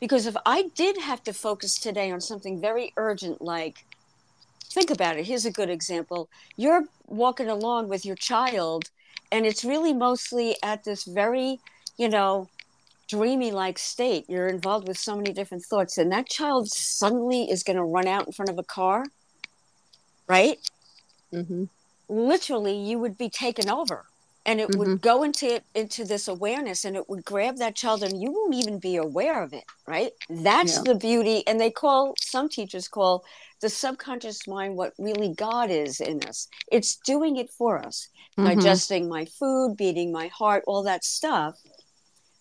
Because 0.00 0.26
if 0.26 0.36
i 0.44 0.62
did 0.74 0.98
have 0.98 1.22
to 1.24 1.32
focus 1.32 1.78
today 1.78 2.10
on 2.10 2.20
something 2.20 2.60
very 2.60 2.92
urgent 2.96 3.40
like 3.40 3.84
think 4.70 4.90
about 4.90 5.16
it. 5.16 5.26
Here's 5.26 5.46
a 5.46 5.50
good 5.50 5.70
example. 5.70 6.28
You're 6.56 6.84
walking 7.06 7.48
along 7.48 7.88
with 7.88 8.04
your 8.04 8.16
child 8.16 8.90
and 9.32 9.46
it's 9.46 9.64
really 9.64 9.92
mostly 9.92 10.56
at 10.62 10.84
this 10.84 11.04
very 11.04 11.60
you 11.96 12.08
know 12.08 12.48
dreamy 13.08 13.50
like 13.50 13.78
state. 13.78 14.24
You're 14.28 14.48
involved 14.48 14.86
with 14.86 14.98
so 14.98 15.16
many 15.16 15.32
different 15.32 15.64
thoughts 15.64 15.98
and 15.98 16.12
that 16.12 16.28
child 16.28 16.68
suddenly 16.70 17.50
is 17.50 17.62
going 17.62 17.76
to 17.76 17.84
run 17.84 18.06
out 18.06 18.26
in 18.26 18.32
front 18.32 18.50
of 18.50 18.58
a 18.58 18.64
car 18.64 19.04
right? 20.28 20.58
Hmm 21.32 21.64
literally 22.08 22.74
you 22.76 22.98
would 22.98 23.18
be 23.18 23.28
taken 23.28 23.68
over 23.68 24.06
and 24.46 24.60
it 24.60 24.74
would 24.76 25.02
go 25.02 25.22
into 25.22 25.60
into 25.74 26.04
this 26.06 26.26
awareness 26.26 26.84
and 26.86 26.96
it 26.96 27.06
would 27.08 27.22
grab 27.24 27.58
that 27.58 27.74
child 27.76 28.02
and 28.02 28.20
you 28.22 28.32
won't 28.32 28.54
even 28.54 28.78
be 28.78 28.96
aware 28.96 29.42
of 29.42 29.52
it 29.52 29.64
right? 29.86 30.12
That's 30.30 30.76
Yeah. 30.76 30.82
the 30.84 30.94
beauty 30.94 31.46
and 31.46 31.60
they 31.60 31.70
call 31.70 32.14
some 32.18 32.48
teachers 32.48 32.88
call 32.88 33.24
the 33.60 33.68
subconscious 33.68 34.46
mind 34.46 34.76
what 34.76 34.94
really 34.98 35.34
god 35.34 35.70
is 35.70 36.00
in 36.00 36.22
us. 36.24 36.48
It's 36.72 36.96
doing 36.96 37.36
it 37.36 37.50
for 37.50 37.78
us. 37.78 38.08
Mm-hmm. 38.38 38.54
digesting 38.54 39.08
my 39.08 39.24
food 39.24 39.76
beating 39.76 40.12
my 40.12 40.28
heart 40.28 40.62
all 40.68 40.84
that 40.84 41.04
stuff 41.04 41.58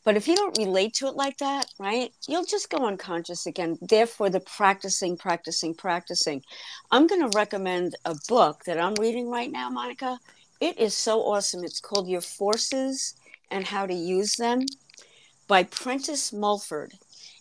but 0.08 0.16
if 0.16 0.26
you 0.26 0.38
don't 0.38 0.58
relate 0.58 0.94
to 0.94 1.08
it 1.08 1.16
like 1.16 1.38
that 1.40 1.66
right 1.80 2.14
you'll 2.30 2.46
just 2.46 2.70
go 2.70 2.88
unconscious 2.88 3.46
again. 3.46 3.78
Therefore 3.82 4.30
the 4.30 4.40
practicing 4.40 5.18
practicing 5.18 5.74
practicing. 5.76 6.42
I'm 6.92 7.08
going 7.08 7.30
to 7.30 7.38
recommend 7.38 7.98
a 8.06 8.16
book 8.30 8.64
that 8.66 8.80
i'm 8.80 8.96
reading 8.96 9.30
right 9.30 9.52
now 9.52 9.70
monica. 9.70 10.18
It 10.62 10.80
is 10.80 10.94
so 10.94 11.20
awesome. 11.24 11.66
It's 11.66 11.82
called 11.82 12.08
your 12.08 12.22
forces 12.22 13.16
and 13.52 13.68
how 13.68 13.86
to 13.86 13.94
use 13.94 14.38
them 14.38 14.62
by 15.50 15.64
prentice 15.64 16.32
mulford. 16.32 16.94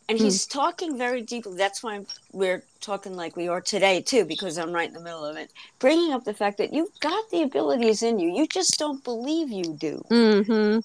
And 0.09 0.18
he's 0.18 0.44
talking 0.46 0.98
very 0.98 1.22
deeply. 1.22 1.57
That's 1.57 1.83
why 1.85 1.94
I'm, 1.94 2.07
we're 2.33 2.64
talking 2.81 3.14
like 3.14 3.37
we 3.37 3.46
are 3.46 3.61
today 3.61 4.02
too 4.02 4.24
because 4.24 4.59
i'm 4.59 4.72
right 4.72 4.88
in 4.88 4.94
the 4.94 5.00
middle 5.00 5.24
of 5.24 5.37
it. 5.37 5.52
Bringing 5.79 6.12
up 6.12 6.24
the 6.24 6.35
fact 6.35 6.59
that 6.59 6.72
you've 6.74 6.98
got 6.98 7.31
the 7.31 7.42
abilities 7.42 8.02
in 8.02 8.18
you. 8.18 8.37
You 8.37 8.48
just 8.48 8.76
don't 8.76 9.05
believe 9.05 9.52
you 9.52 9.76
do. 9.79 10.02
Hmm 10.09 10.40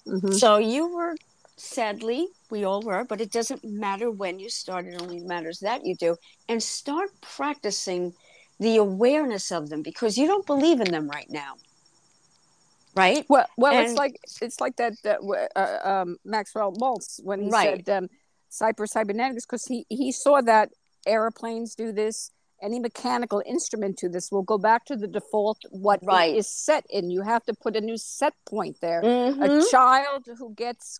hmm 0.05 0.31
so 0.31 0.57
you 0.57 0.87
were 0.87 1.15
sadly 1.57 2.27
we 2.49 2.63
all 2.63 2.81
were 2.81 3.03
but 3.03 3.21
it 3.21 3.31
doesn't 3.31 3.63
matter 3.63 4.09
when 4.09 4.39
you 4.39 4.49
start 4.49 4.85
it 4.85 4.99
only 5.01 5.19
matters 5.19 5.59
that 5.59 5.85
you 5.85 5.95
do 5.95 6.15
and 6.49 6.61
start 6.63 7.09
practicing 7.21 8.13
the 8.59 8.77
awareness 8.77 9.51
of 9.51 9.69
them 9.69 9.81
because 9.81 10.17
you 10.17 10.27
don't 10.27 10.45
believe 10.45 10.79
in 10.81 10.91
them 10.91 11.07
right 11.09 11.29
now 11.29 11.55
right 12.95 13.25
Well, 13.29 13.47
well, 13.57 13.79
it's 13.81 13.97
like 13.97 14.15
it's 14.41 14.59
like 14.59 14.75
that, 14.77 14.93
that 15.03 15.19
uh, 15.55 15.89
um, 15.89 16.17
Maxwell 16.25 16.73
Maltz 16.73 17.19
when 17.23 17.43
he 17.43 17.49
Right. 17.49 17.85
said 17.85 17.97
um, 18.03 18.09
Psycho-Cybernetics 18.49 19.45
because 19.45 19.65
he 19.65 19.85
he 19.89 20.11
saw 20.11 20.41
that 20.41 20.69
airplanes 21.05 21.75
do 21.75 21.91
this. 21.91 22.31
Any 22.61 22.79
mechanical 22.79 23.41
instrument 23.45 23.97
to 23.99 24.09
this 24.09 24.31
will 24.31 24.43
go 24.43 24.57
back 24.59 24.85
to 24.85 24.95
the 24.95 25.07
default 25.07 25.59
what 25.71 25.99
Right. 26.03 26.35
is 26.35 26.47
set 26.47 26.85
in. 26.91 27.09
You 27.09 27.23
have 27.23 27.43
to 27.45 27.53
put 27.53 27.75
a 27.75 27.81
new 27.81 27.97
set 27.97 28.33
point 28.45 28.77
there. 28.81 29.01
Mhm. 29.01 29.41
A 29.45 29.71
child 29.71 30.27
who 30.37 30.53
gets 30.53 30.99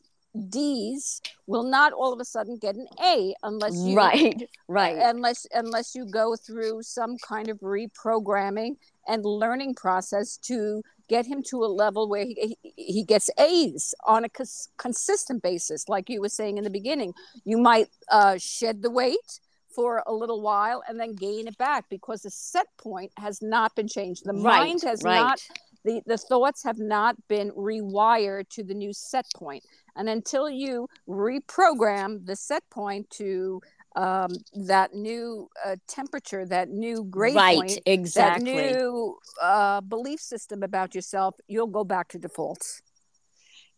D's 0.50 1.22
will 1.46 1.63
not 1.63 1.91
all 1.91 2.13
of 2.13 2.20
a 2.20 2.26
sudden 2.26 2.58
get 2.58 2.76
an 2.76 2.88
A 3.04 3.34
unless 3.44 3.76
you 3.76 3.96
right 3.98 4.50
right 4.67 4.98
unless 4.98 5.46
unless 5.54 5.94
you 5.94 6.06
go 6.06 6.36
through 6.36 6.84
some 6.84 7.17
kind 7.17 7.50
of 7.50 7.60
reprogramming 7.60 8.78
and 9.08 9.26
learning 9.26 9.76
process 9.76 10.38
to 10.38 10.82
get 11.10 11.26
him 11.26 11.44
to 11.44 11.65
a 11.65 11.67
level 11.67 12.08
where 12.08 12.24
he, 12.24 12.58
he, 12.62 13.04
gets 13.04 13.30
A's 13.38 13.94
on 14.06 14.24
a 14.24 14.30
cons- 14.30 14.70
consistent 14.78 15.44
basis. 15.44 15.89
Like 15.89 16.10
you 16.10 16.22
were 16.22 16.30
saying 16.30 16.58
in 16.58 16.63
the 16.63 16.70
beginning, 16.70 17.13
you 17.44 17.58
might 17.58 17.89
uh, 18.10 18.38
shed 18.38 18.82
the 18.82 18.89
weight 18.89 19.39
for 19.76 20.04
a 20.08 20.13
little 20.13 20.41
while 20.41 20.82
and 20.88 20.98
then 20.98 21.13
gain 21.15 21.48
it 21.48 21.58
back 21.58 21.86
because 21.89 22.22
the 22.22 22.30
set 22.30 22.67
point 22.78 23.12
has 23.17 23.41
not 23.41 23.76
been 23.76 23.89
changed. 23.89 24.24
The 24.24 24.34
right 24.34 24.60
mind 24.60 24.84
has 24.84 25.04
right 25.04 25.15
not 25.15 25.41
the, 25.84 26.02
the 26.06 26.17
thoughts 26.17 26.63
have 26.63 26.78
not 26.78 27.15
been 27.28 27.52
rewired 27.52 28.48
to 28.50 28.63
the 28.63 28.74
new 28.74 28.94
set 28.94 29.26
point 29.36 29.63
and 29.95 30.10
until 30.10 30.49
you 30.49 30.88
reprogram 31.08 32.25
the 32.25 32.36
set 32.36 32.63
point 32.69 33.10
to 33.10 33.62
um, 33.95 34.30
that 34.54 34.93
new 34.93 35.49
uh, 35.65 35.75
temperature 35.88 36.45
that 36.45 36.69
new 36.69 37.04
grade 37.04 37.36
right 37.36 37.58
point 37.58 37.80
exactly. 37.86 38.54
that 38.54 38.62
new 38.62 39.17
uh, 39.41 39.82
belief 39.82 40.19
system 40.19 40.63
about 40.63 40.95
yourself 40.95 41.36
you'll 41.47 41.67
go 41.67 41.84
back 41.84 42.08
to 42.08 42.17
defaults 42.17 42.82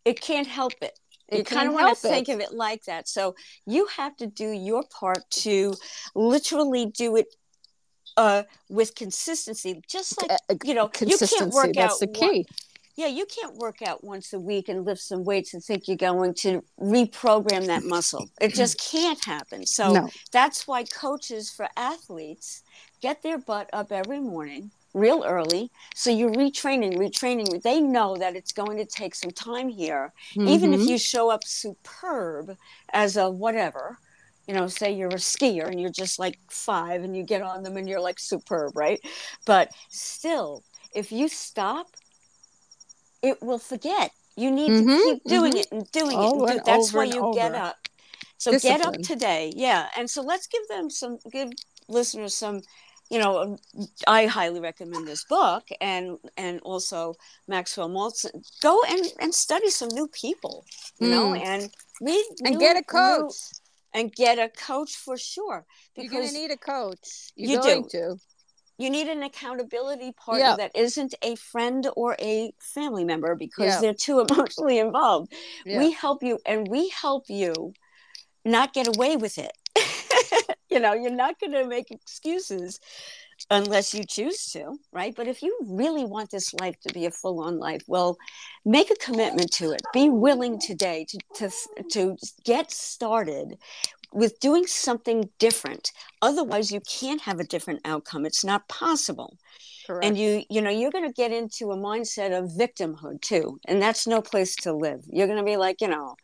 it 0.04 0.20
can't 0.20 0.46
help 0.46 0.72
it. 0.82 0.98
You 1.32 1.42
kind 1.42 1.68
of 1.68 1.74
want 1.74 1.96
to 1.96 2.08
think 2.08 2.28
of 2.28 2.40
it 2.40 2.52
like 2.52 2.84
that. 2.84 3.08
So 3.08 3.34
you 3.66 3.86
have 3.96 4.14
to 4.18 4.26
do 4.26 4.50
your 4.50 4.84
part 4.84 5.28
to 5.30 5.74
literally 6.14 6.86
do 6.86 7.16
it 7.16 7.26
uh 8.16 8.44
with 8.68 8.94
consistency 8.94 9.82
just 9.88 10.22
like 10.28 10.38
you 10.62 10.72
know 10.72 10.84
you 10.84 10.88
can't 10.90 11.10
consistency 11.10 11.52
work 11.52 11.72
that's 11.74 11.94
out 11.94 11.98
the 11.98 12.06
one- 12.06 12.30
key 12.30 12.46
yeah 12.96 13.06
you 13.06 13.26
can't 13.26 13.56
work 13.56 13.82
out 13.82 14.04
once 14.04 14.32
a 14.32 14.38
week 14.40 14.68
and 14.68 14.84
lift 14.84 15.00
some 15.00 15.24
weights 15.24 15.54
and 15.54 15.62
think 15.62 15.88
you're 15.88 15.96
going 15.96 16.34
to 16.34 16.62
reprogram 16.80 17.66
that 17.66 17.84
muscle. 17.84 18.28
It 18.40 18.54
just 18.54 18.78
can't 18.80 19.24
happen. 19.24 19.66
So 19.66 19.92
no. 19.94 20.08
that's 20.32 20.66
why 20.66 20.84
coaches 20.84 21.50
for 21.50 21.68
athletes 21.76 22.62
get 23.00 23.22
their 23.22 23.38
butt 23.38 23.68
up 23.72 23.92
every 23.92 24.20
morning 24.20 24.70
real 24.94 25.24
early 25.26 25.72
so 25.96 26.08
you're 26.08 26.30
retraining 26.30 26.96
retraining 26.96 27.60
they 27.62 27.80
know 27.80 28.16
that 28.16 28.36
it's 28.36 28.52
going 28.52 28.76
to 28.76 28.84
take 28.86 29.14
some 29.14 29.30
time 29.32 29.68
here. 29.68 30.12
Even 30.44 30.72
if 30.72 30.80
Mhm. 30.82 30.88
you 30.88 30.98
show 30.98 31.30
up 31.30 31.44
superb 31.44 32.56
as 32.92 33.16
a 33.16 33.28
whatever 33.30 33.98
you 34.46 34.54
know 34.54 34.66
say 34.66 34.92
you're 34.92 35.08
a 35.08 35.14
skier 35.14 35.66
and 35.68 35.80
you're 35.80 35.90
just 35.90 36.18
like 36.18 36.38
five 36.50 37.02
and 37.02 37.16
you 37.16 37.24
get 37.24 37.42
on 37.42 37.62
them 37.62 37.76
and 37.76 37.88
you're 37.88 38.00
like 38.00 38.18
superb 38.20 38.76
right? 38.76 39.00
But 39.46 39.70
still 39.90 40.62
if 40.94 41.10
you 41.10 41.28
stop 41.28 41.88
it 43.30 43.36
will 43.46 43.62
forget. 43.72 44.08
You 44.36 44.50
need 44.60 44.70
Mhm, 44.72 44.86
to 44.86 45.04
keep 45.06 45.20
doing 45.36 45.52
mhm. 45.54 45.60
it 45.62 45.68
and 45.74 45.82
doing 46.00 46.16
it 46.26 46.32
and 46.32 46.48
do, 46.50 46.60
that's 46.70 46.88
over 46.88 46.98
why 46.98 47.04
you 47.16 47.20
get 47.42 47.54
up. 47.68 47.78
So 48.42 48.48
get 48.68 48.80
up 48.88 48.96
today. 49.12 49.44
Yeah 49.66 49.82
and 49.96 50.06
so 50.14 50.20
let's 50.32 50.46
give 50.54 50.66
them 50.74 50.86
some 51.00 51.14
give 51.36 51.48
listeners 51.98 52.34
some 52.44 52.56
you 53.12 53.18
know 53.22 53.32
um, 53.42 53.52
i 54.18 54.20
highly 54.36 54.60
recommend 54.70 55.04
this 55.06 55.24
book 55.36 55.64
and 55.92 56.04
and 56.44 56.54
also 56.70 56.98
maxwell 57.54 57.90
maltz. 57.96 58.20
Go 58.68 58.74
and 58.92 59.02
and 59.22 59.32
study 59.46 59.70
some 59.80 59.90
new 59.98 60.08
people 60.22 60.56
you 61.02 61.08
know 61.14 61.26
Mm. 61.32 61.44
and 61.50 61.62
meet 62.08 62.26
and 62.46 62.54
new- 62.54 62.60
get 62.66 62.74
a 62.76 62.84
new- 62.86 62.98
coach. 63.00 63.36
and 63.96 64.06
get 64.24 64.36
a 64.46 64.48
coach 64.70 64.92
for 65.04 65.16
sure 65.32 65.58
you're 65.96 66.08
going 66.08 66.22
because 66.22 66.32
to 66.32 66.38
need 66.40 66.50
a 66.58 66.62
coach. 66.76 67.06
You're 67.36 67.50
You 67.50 67.58
going 67.66 67.82
do. 67.84 67.88
to 67.96 68.04
you 68.78 68.90
need 68.90 69.06
an 69.08 69.22
accountability 69.22 70.12
partner 70.12 70.44
Yeah. 70.44 70.56
that 70.56 70.72
isn't 70.74 71.14
a 71.22 71.36
friend 71.36 71.86
or 71.96 72.16
a 72.20 72.52
family 72.58 73.04
member 73.04 73.34
because 73.34 73.66
Yeah. 73.74 73.80
they're 73.80 73.94
too 73.94 74.20
emotionally 74.28 74.78
involved 74.78 75.32
Yeah. 75.64 75.78
we 75.78 75.92
help 75.92 76.22
you 76.22 76.38
and 76.46 76.68
we 76.68 76.88
help 76.90 77.24
you 77.28 77.72
not 78.44 78.72
get 78.74 78.86
away 78.96 79.16
with 79.16 79.38
it 79.38 79.52
you 80.70 80.78
know 80.80 80.92
you're 80.92 81.10
not 81.10 81.38
going 81.40 81.52
to 81.52 81.66
make 81.66 81.90
excuses 81.90 82.78
unless 83.50 83.92
you 83.94 84.04
choose 84.04 84.46
to 84.52 84.76
right 84.92 85.14
but 85.16 85.26
if 85.26 85.42
you 85.42 85.56
really 85.66 86.04
want 86.04 86.30
this 86.30 86.54
life 86.54 86.78
to 86.80 86.92
be 86.94 87.04
a 87.06 87.10
full-on 87.10 87.58
life 87.58 87.82
well 87.88 88.16
make 88.64 88.90
a 88.90 88.94
commitment 88.96 89.50
to 89.50 89.72
it 89.72 89.82
be 89.92 90.08
willing 90.08 90.58
today 90.58 91.04
to 91.08 91.18
to, 91.34 91.50
to 91.90 92.16
get 92.44 92.70
started 92.70 93.56
with 94.14 94.38
doing 94.40 94.66
something 94.66 95.28
different 95.38 95.90
otherwise 96.22 96.70
you 96.70 96.80
can't 97.00 97.20
have 97.22 97.40
a 97.40 97.44
different 97.44 97.80
outcome 97.84 98.24
it's 98.24 98.44
not 98.44 98.66
possible 98.68 99.36
Correct. 99.86 100.04
and 100.06 100.18
you 100.18 100.42
you 100.48 100.62
know 100.62 100.70
you're 100.70 100.90
going 100.90 101.06
to 101.06 101.12
get 101.12 101.32
into 101.32 101.70
a 101.70 101.76
mindset 101.76 102.36
of 102.36 102.50
victimhood 102.50 103.20
too 103.20 103.58
and 103.66 103.82
that's 103.82 104.06
no 104.06 104.22
place 104.22 104.54
to 104.56 104.72
live 104.72 105.00
you're 105.10 105.26
going 105.26 105.38
to 105.38 105.44
be 105.44 105.56
like 105.56 105.80
you 105.80 105.88
know 105.88 106.14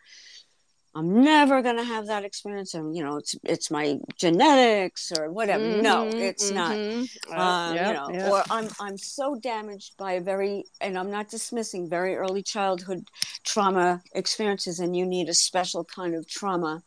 i'm 0.94 1.22
never 1.22 1.62
going 1.62 1.76
to 1.76 1.85
have 1.85 2.07
that 2.07 2.24
experience 2.24 2.74
and 2.74 2.96
you 2.96 3.03
know 3.05 3.16
it's 3.16 3.35
it's 3.44 3.70
my 3.70 3.96
genetics 4.16 5.12
or 5.16 5.31
whatever 5.31 5.64
no 5.83 6.07
Mhm, 6.07 6.20
it's 6.20 6.50
not 6.50 6.72
mhm. 6.72 7.09
Uh, 7.31 7.40
um, 7.40 7.76
yeah, 7.76 7.88
you 7.88 7.94
know 7.94 8.09
yeah. 8.12 8.31
or 8.31 8.44
i'm 8.50 8.68
i'm 8.81 8.96
so 8.96 9.37
damaged 9.37 9.92
by 9.98 10.12
a 10.12 10.20
very 10.20 10.64
and 10.81 10.98
i'm 10.98 11.11
not 11.11 11.29
dismissing 11.29 11.88
very 11.88 12.16
early 12.16 12.42
childhood 12.42 13.05
trauma 13.44 14.00
experiences 14.14 14.81
and 14.81 14.96
you 14.96 15.07
need 15.07 15.29
a 15.29 15.35
special 15.35 15.85
kind 15.85 16.14
of 16.14 16.26
trauma 16.29 16.83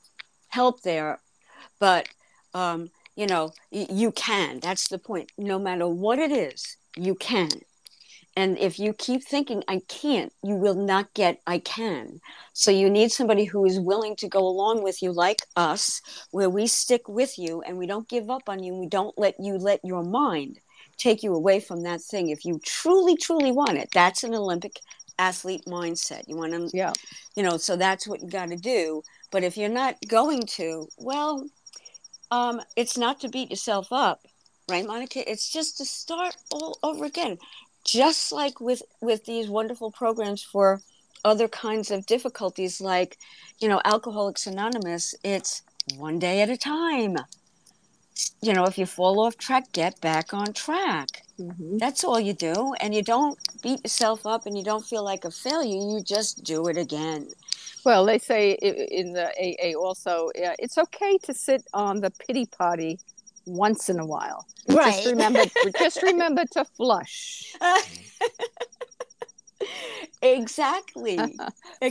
help 0.57 0.81
there 0.83 1.21
but 1.79 2.07
um 2.53 2.89
you 3.15 3.27
know 3.27 3.51
y- 3.71 3.87
you 3.89 4.11
can 4.11 4.59
that's 4.59 4.87
the 4.89 4.97
point 4.99 5.31
no 5.37 5.57
matter 5.59 5.87
what 5.87 6.19
it 6.19 6.31
is 6.31 6.77
you 6.97 7.15
can 7.15 7.49
And 8.35 8.57
if 8.57 8.79
you 8.79 8.93
keep 8.93 9.23
thinking, 9.23 9.63
I 9.67 9.81
can't, 9.87 10.31
you 10.43 10.55
will 10.55 10.75
not 10.75 11.13
get, 11.13 11.41
I 11.45 11.59
can. 11.59 12.19
So 12.53 12.71
you 12.71 12.89
need 12.89 13.11
somebody 13.11 13.45
who 13.45 13.65
is 13.65 13.79
willing 13.79 14.15
to 14.17 14.27
go 14.27 14.39
along 14.47 14.83
with 14.83 15.01
you, 15.03 15.11
like 15.11 15.41
us, 15.55 16.01
where 16.31 16.49
we 16.49 16.67
stick 16.67 17.07
with 17.07 17.37
you 17.37 17.61
and 17.61 17.77
we 17.77 17.85
don't 17.85 18.09
give 18.09 18.29
up 18.29 18.49
on 18.49 18.63
you. 18.63 18.73
We 18.75 18.87
don't 18.87 19.17
let 19.17 19.35
you 19.39 19.57
let 19.57 19.81
your 19.83 20.03
mind 20.03 20.59
take 20.97 21.23
you 21.23 21.33
away 21.35 21.59
from 21.59 21.83
that 21.83 22.01
thing. 22.01 22.29
If 22.29 22.45
you 22.45 22.59
truly, 22.63 23.15
truly 23.17 23.51
want 23.51 23.77
it, 23.77 23.89
that's 23.93 24.23
an 24.23 24.33
Olympic 24.35 24.79
athlete 25.27 25.65
mindset. 25.65 26.23
You 26.27 26.35
want 26.41 26.51
to, 26.53 26.69
Yeah. 26.81 26.93
you 27.35 27.43
know, 27.43 27.55
so 27.57 27.75
that's 27.75 28.07
what 28.07 28.21
you 28.21 28.29
got 28.29 28.49
to 28.49 28.57
do. 28.57 29.03
But 29.31 29.43
if 29.43 29.53
you're 29.57 29.77
not 29.83 29.95
going 30.07 30.43
to, 30.57 30.87
well, 30.97 31.31
um, 32.31 32.61
it's 32.75 32.97
not 32.97 33.19
to 33.21 33.29
beat 33.29 33.49
yourself 33.49 33.87
up, 33.91 34.19
right, 34.69 34.85
Monica? 34.85 35.19
It's 35.31 35.49
just 35.57 35.77
to 35.77 35.85
start 35.85 36.35
all 36.51 36.77
over 36.83 37.05
again, 37.05 37.37
just 37.85 38.31
like 38.31 38.59
with 38.59 38.81
with 39.01 39.21
these 39.25 39.47
wonderful 39.59 39.91
programs 39.91 40.41
for 40.53 40.81
other 41.31 41.47
kinds 41.47 41.91
of 41.91 42.05
difficulties, 42.05 42.81
like 42.81 43.17
you 43.61 43.67
know, 43.69 43.81
Alcoholics 43.85 44.47
Anonymous. 44.47 45.15
It's 45.23 45.61
one 45.97 46.17
day 46.19 46.41
at 46.41 46.49
a 46.49 46.57
time. 46.57 47.17
You 48.41 48.53
know, 48.53 48.65
if 48.65 48.77
you 48.77 48.85
fall 48.85 49.19
off 49.21 49.37
track, 49.37 49.71
get 49.71 49.99
back 50.01 50.33
on 50.33 50.53
track. 50.53 51.23
Mhm. 51.39 51.79
That's 51.79 52.03
all 52.03 52.19
you 52.19 52.33
do, 52.33 52.73
and 52.79 52.93
you 52.93 53.01
don't 53.01 53.37
beat 53.61 53.83
yourself 53.83 54.25
up, 54.25 54.45
and 54.45 54.57
you 54.57 54.63
don't 54.63 54.85
feel 54.85 55.03
like 55.03 55.25
a 55.25 55.31
failure. 55.31 55.75
You 55.75 56.01
just 56.03 56.43
do 56.43 56.67
it 56.67 56.77
again. 56.77 57.29
Well, 57.85 58.05
they 58.05 58.19
say 58.19 58.51
in 58.51 59.13
the 59.13 59.29
AA 59.37 59.75
also, 59.75 60.29
yeah, 60.35 60.55
it's 60.59 60.77
okay 60.77 61.17
to 61.23 61.33
sit 61.33 61.65
on 61.73 61.99
the 61.99 62.11
pity 62.11 62.45
potty 62.45 62.99
once 63.45 63.89
in 63.89 63.99
a 63.99 64.05
while. 64.05 64.45
Just 64.69 65.05
remember, 65.05 65.43
just 65.77 66.01
remember 66.01 66.45
to 66.53 66.63
flush. 66.63 67.53
exactly. 70.21 71.17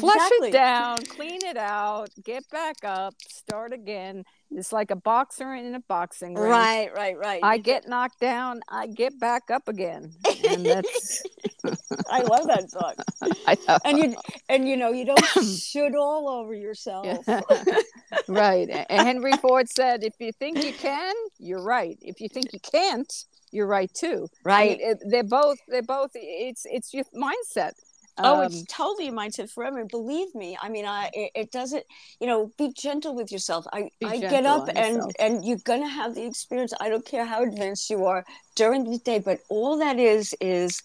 Flush 0.00 0.30
it 0.32 0.52
down, 0.52 1.04
clean 1.04 1.44
it 1.44 1.58
out, 1.58 2.08
get 2.24 2.48
back 2.48 2.76
up, 2.82 3.14
start 3.28 3.74
again. 3.74 4.24
It's 4.56 4.72
like 4.72 4.90
a 4.90 4.96
boxer 4.96 5.54
in 5.54 5.74
a 5.74 5.80
boxing 5.80 6.34
ring. 6.34 6.50
Right, 6.50 6.92
right, 6.94 7.16
right. 7.16 7.40
I 7.42 7.58
get 7.58 7.88
knocked 7.88 8.20
down, 8.20 8.60
I 8.68 8.86
get 8.86 9.18
back 9.18 9.50
up 9.50 9.68
again. 9.68 10.12
And 10.46 10.68
that's 10.70 11.22
I 12.10 12.22
love 12.22 12.46
that 12.48 12.70
song. 12.70 12.94
I 13.46 13.56
know. 13.68 13.78
And 13.84 13.98
you 13.98 14.16
and 14.48 14.68
you 14.68 14.76
know, 14.76 14.90
you 14.92 15.04
don't 15.04 15.24
should 15.34 15.94
all 15.96 16.28
over 16.28 16.54
yourself. 16.54 17.18
right. 18.28 18.68
And 18.88 19.04
Henry 19.04 19.36
Ford 19.36 19.68
said, 19.68 20.04
if 20.04 20.14
you 20.20 20.32
think 20.32 20.62
you 20.64 20.72
can, 20.74 21.14
you're 21.38 21.62
right. 21.62 21.96
If 22.02 22.20
you 22.20 22.28
think 22.28 22.52
you 22.52 22.60
can't, 22.60 23.12
you're 23.50 23.66
right 23.66 23.92
too. 23.94 24.28
I 24.52 24.56
Right. 24.56 24.68
mean, 24.68 24.78
it, 24.80 24.98
they're 25.08 25.22
both 25.24 25.58
they're 25.68 25.82
both 25.82 26.10
it's 26.14 26.62
it's 26.66 26.92
your 26.94 27.04
mindset. 27.14 27.72
Oh, 28.18 28.40
Um, 28.40 28.46
it's 28.46 28.64
totally 28.64 29.08
a 29.08 29.12
mindset 29.12 29.50
forever. 29.50 29.84
Believe 29.84 30.34
me. 30.34 30.56
I 30.60 30.68
mean, 30.68 30.86
I 30.86 31.10
it, 31.12 31.30
it 31.34 31.50
doesn't. 31.52 31.84
You 32.20 32.26
know, 32.26 32.52
be 32.58 32.72
gentle 32.72 33.14
with 33.14 33.32
yourself. 33.32 33.66
I 33.72 33.90
I 34.04 34.18
get 34.18 34.46
up 34.46 34.68
and 34.68 34.96
yourself. 34.96 35.12
and 35.18 35.44
you're 35.44 35.58
gonna 35.64 35.88
have 35.88 36.14
the 36.14 36.24
experience. 36.24 36.72
I 36.80 36.88
don't 36.88 37.04
care 37.04 37.24
how 37.24 37.42
advanced 37.42 37.90
you 37.90 38.04
are 38.06 38.24
during 38.54 38.90
the 38.90 38.98
day, 38.98 39.18
but 39.18 39.40
all 39.48 39.78
that 39.78 39.98
is 39.98 40.34
is 40.40 40.82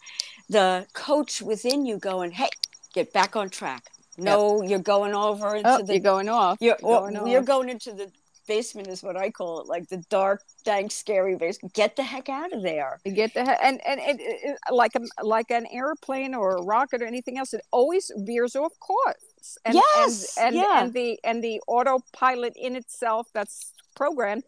the 0.49 0.87
coach 0.93 1.41
within 1.41 1.85
you 1.85 1.97
going, 1.97 2.31
"Hey, 2.31 2.49
get 2.93 3.13
back 3.13 3.35
on 3.35 3.49
track." 3.49 3.83
No, 4.17 4.61
you're 4.63 4.79
going 4.79 5.13
over 5.13 5.55
into 5.55 5.69
oh, 5.69 5.83
the 5.83 5.93
you're 5.93 6.01
going 6.01 6.29
off. 6.29 6.57
You're, 6.59 6.77
You're 6.81 7.11
going 7.11 7.27
you're 7.27 7.41
off. 7.41 7.45
going 7.45 7.69
into 7.69 7.93
the 7.93 8.11
basement, 8.47 8.87
is 8.87 9.03
what 9.03 9.17
I 9.17 9.29
call 9.29 9.61
it, 9.61 9.67
like 9.67 9.87
the 9.89 10.03
dark, 10.09 10.43
dank, 10.63 10.91
scary 10.91 11.35
basement. 11.35 11.73
Get 11.73 11.95
the 11.95 12.03
heck 12.03 12.29
out 12.29 12.53
of 12.53 12.63
there. 12.63 12.99
Get 13.05 13.33
the 13.33 13.45
heck, 13.45 13.59
and 13.61 13.79
and 13.85 13.99
it, 13.99 14.17
it, 14.19 14.57
like 14.71 14.93
a 14.95 15.01
like 15.23 15.51
an 15.51 15.67
airplane 15.71 16.33
or 16.33 16.55
a 16.57 16.63
rocket 16.63 17.01
or 17.01 17.05
anything 17.05 17.37
else, 17.37 17.53
it 17.53 17.61
always 17.71 18.11
veers 18.17 18.55
off 18.55 18.73
course. 18.79 19.57
And, 19.65 19.75
Yes, 19.75 20.37
and 20.37 20.47
and, 20.47 20.55
yeah. 20.55 20.83
and 20.83 20.93
the 20.93 21.19
and 21.23 21.43
the 21.43 21.61
autopilot 21.67 22.53
in 22.55 22.75
itself 22.75 23.27
that's 23.33 23.73
programmed 23.95 24.43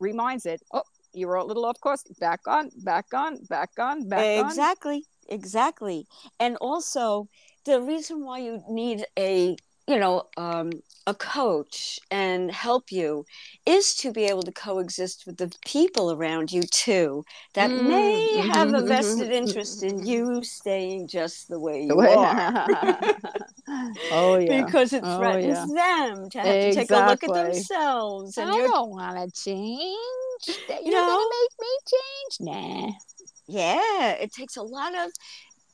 reminds 0.00 0.46
it. 0.46 0.62
Oh, 0.72 0.82
you 1.12 1.26
were 1.28 1.36
a 1.36 1.44
little 1.44 1.64
off 1.64 1.80
course. 1.80 2.04
Back 2.20 2.40
on, 2.46 2.70
back 2.84 3.06
on, 3.12 3.44
back 3.48 3.70
on, 3.78 4.08
back 4.08 4.44
on. 4.44 4.46
exactly, 4.46 5.04
exactly. 5.28 6.06
And 6.38 6.56
also, 6.56 7.28
the 7.64 7.80
reason 7.80 8.24
why 8.24 8.38
you 8.38 8.62
need 8.68 9.04
a 9.18 9.56
you 9.88 9.98
know 9.98 10.24
um, 10.36 10.70
a 11.06 11.14
coach 11.14 12.00
and 12.10 12.52
help 12.52 12.92
you 12.92 13.26
is 13.66 13.94
to 13.96 14.12
be 14.12 14.24
able 14.26 14.42
to 14.42 14.52
coexist 14.52 15.24
with 15.26 15.38
the 15.38 15.52
people 15.66 16.12
around 16.12 16.52
you 16.52 16.62
too 16.64 17.24
that 17.54 17.76
Mm, 17.76 17.76
may 17.76 18.38
have 18.40 18.74
a 18.74 18.82
mhm, 18.82 18.84
vested 18.84 19.32
interest 19.32 19.82
in 19.82 20.04
you 20.04 20.42
staying 20.44 21.08
just 21.08 21.48
the 21.48 21.60
way 21.60 21.82
you 21.82 21.88
The 21.88 21.96
way- 21.96 22.16
are. 22.16 22.66
oh 24.10 24.36
yeah. 24.36 24.72
because 24.72 24.92
it 24.92 25.06
Oh, 25.06 25.08
threatens 25.08 25.72
them 25.74 26.30
to 26.30 26.38
have 26.38 26.58
to 26.60 26.68
take 26.68 26.92
a 26.92 26.98
look 27.00 27.24
at 27.24 27.32
themselves 27.34 28.38
and 28.38 28.50
I 28.50 28.54
you're 28.54 28.72
don't 28.72 28.90
want 28.90 29.16
to 29.34 29.42
change. 29.42 30.60
You're 30.84 31.04
You 31.04 31.04
gonna 31.04 31.30
make 31.40 31.60
me 31.60 31.68
change? 31.86 32.40
Nah. 32.40 32.92
yeah 33.46 34.12
it 34.12 34.32
takes 34.32 34.56
a 34.56 34.62
lot 34.62 34.94
of 34.94 35.10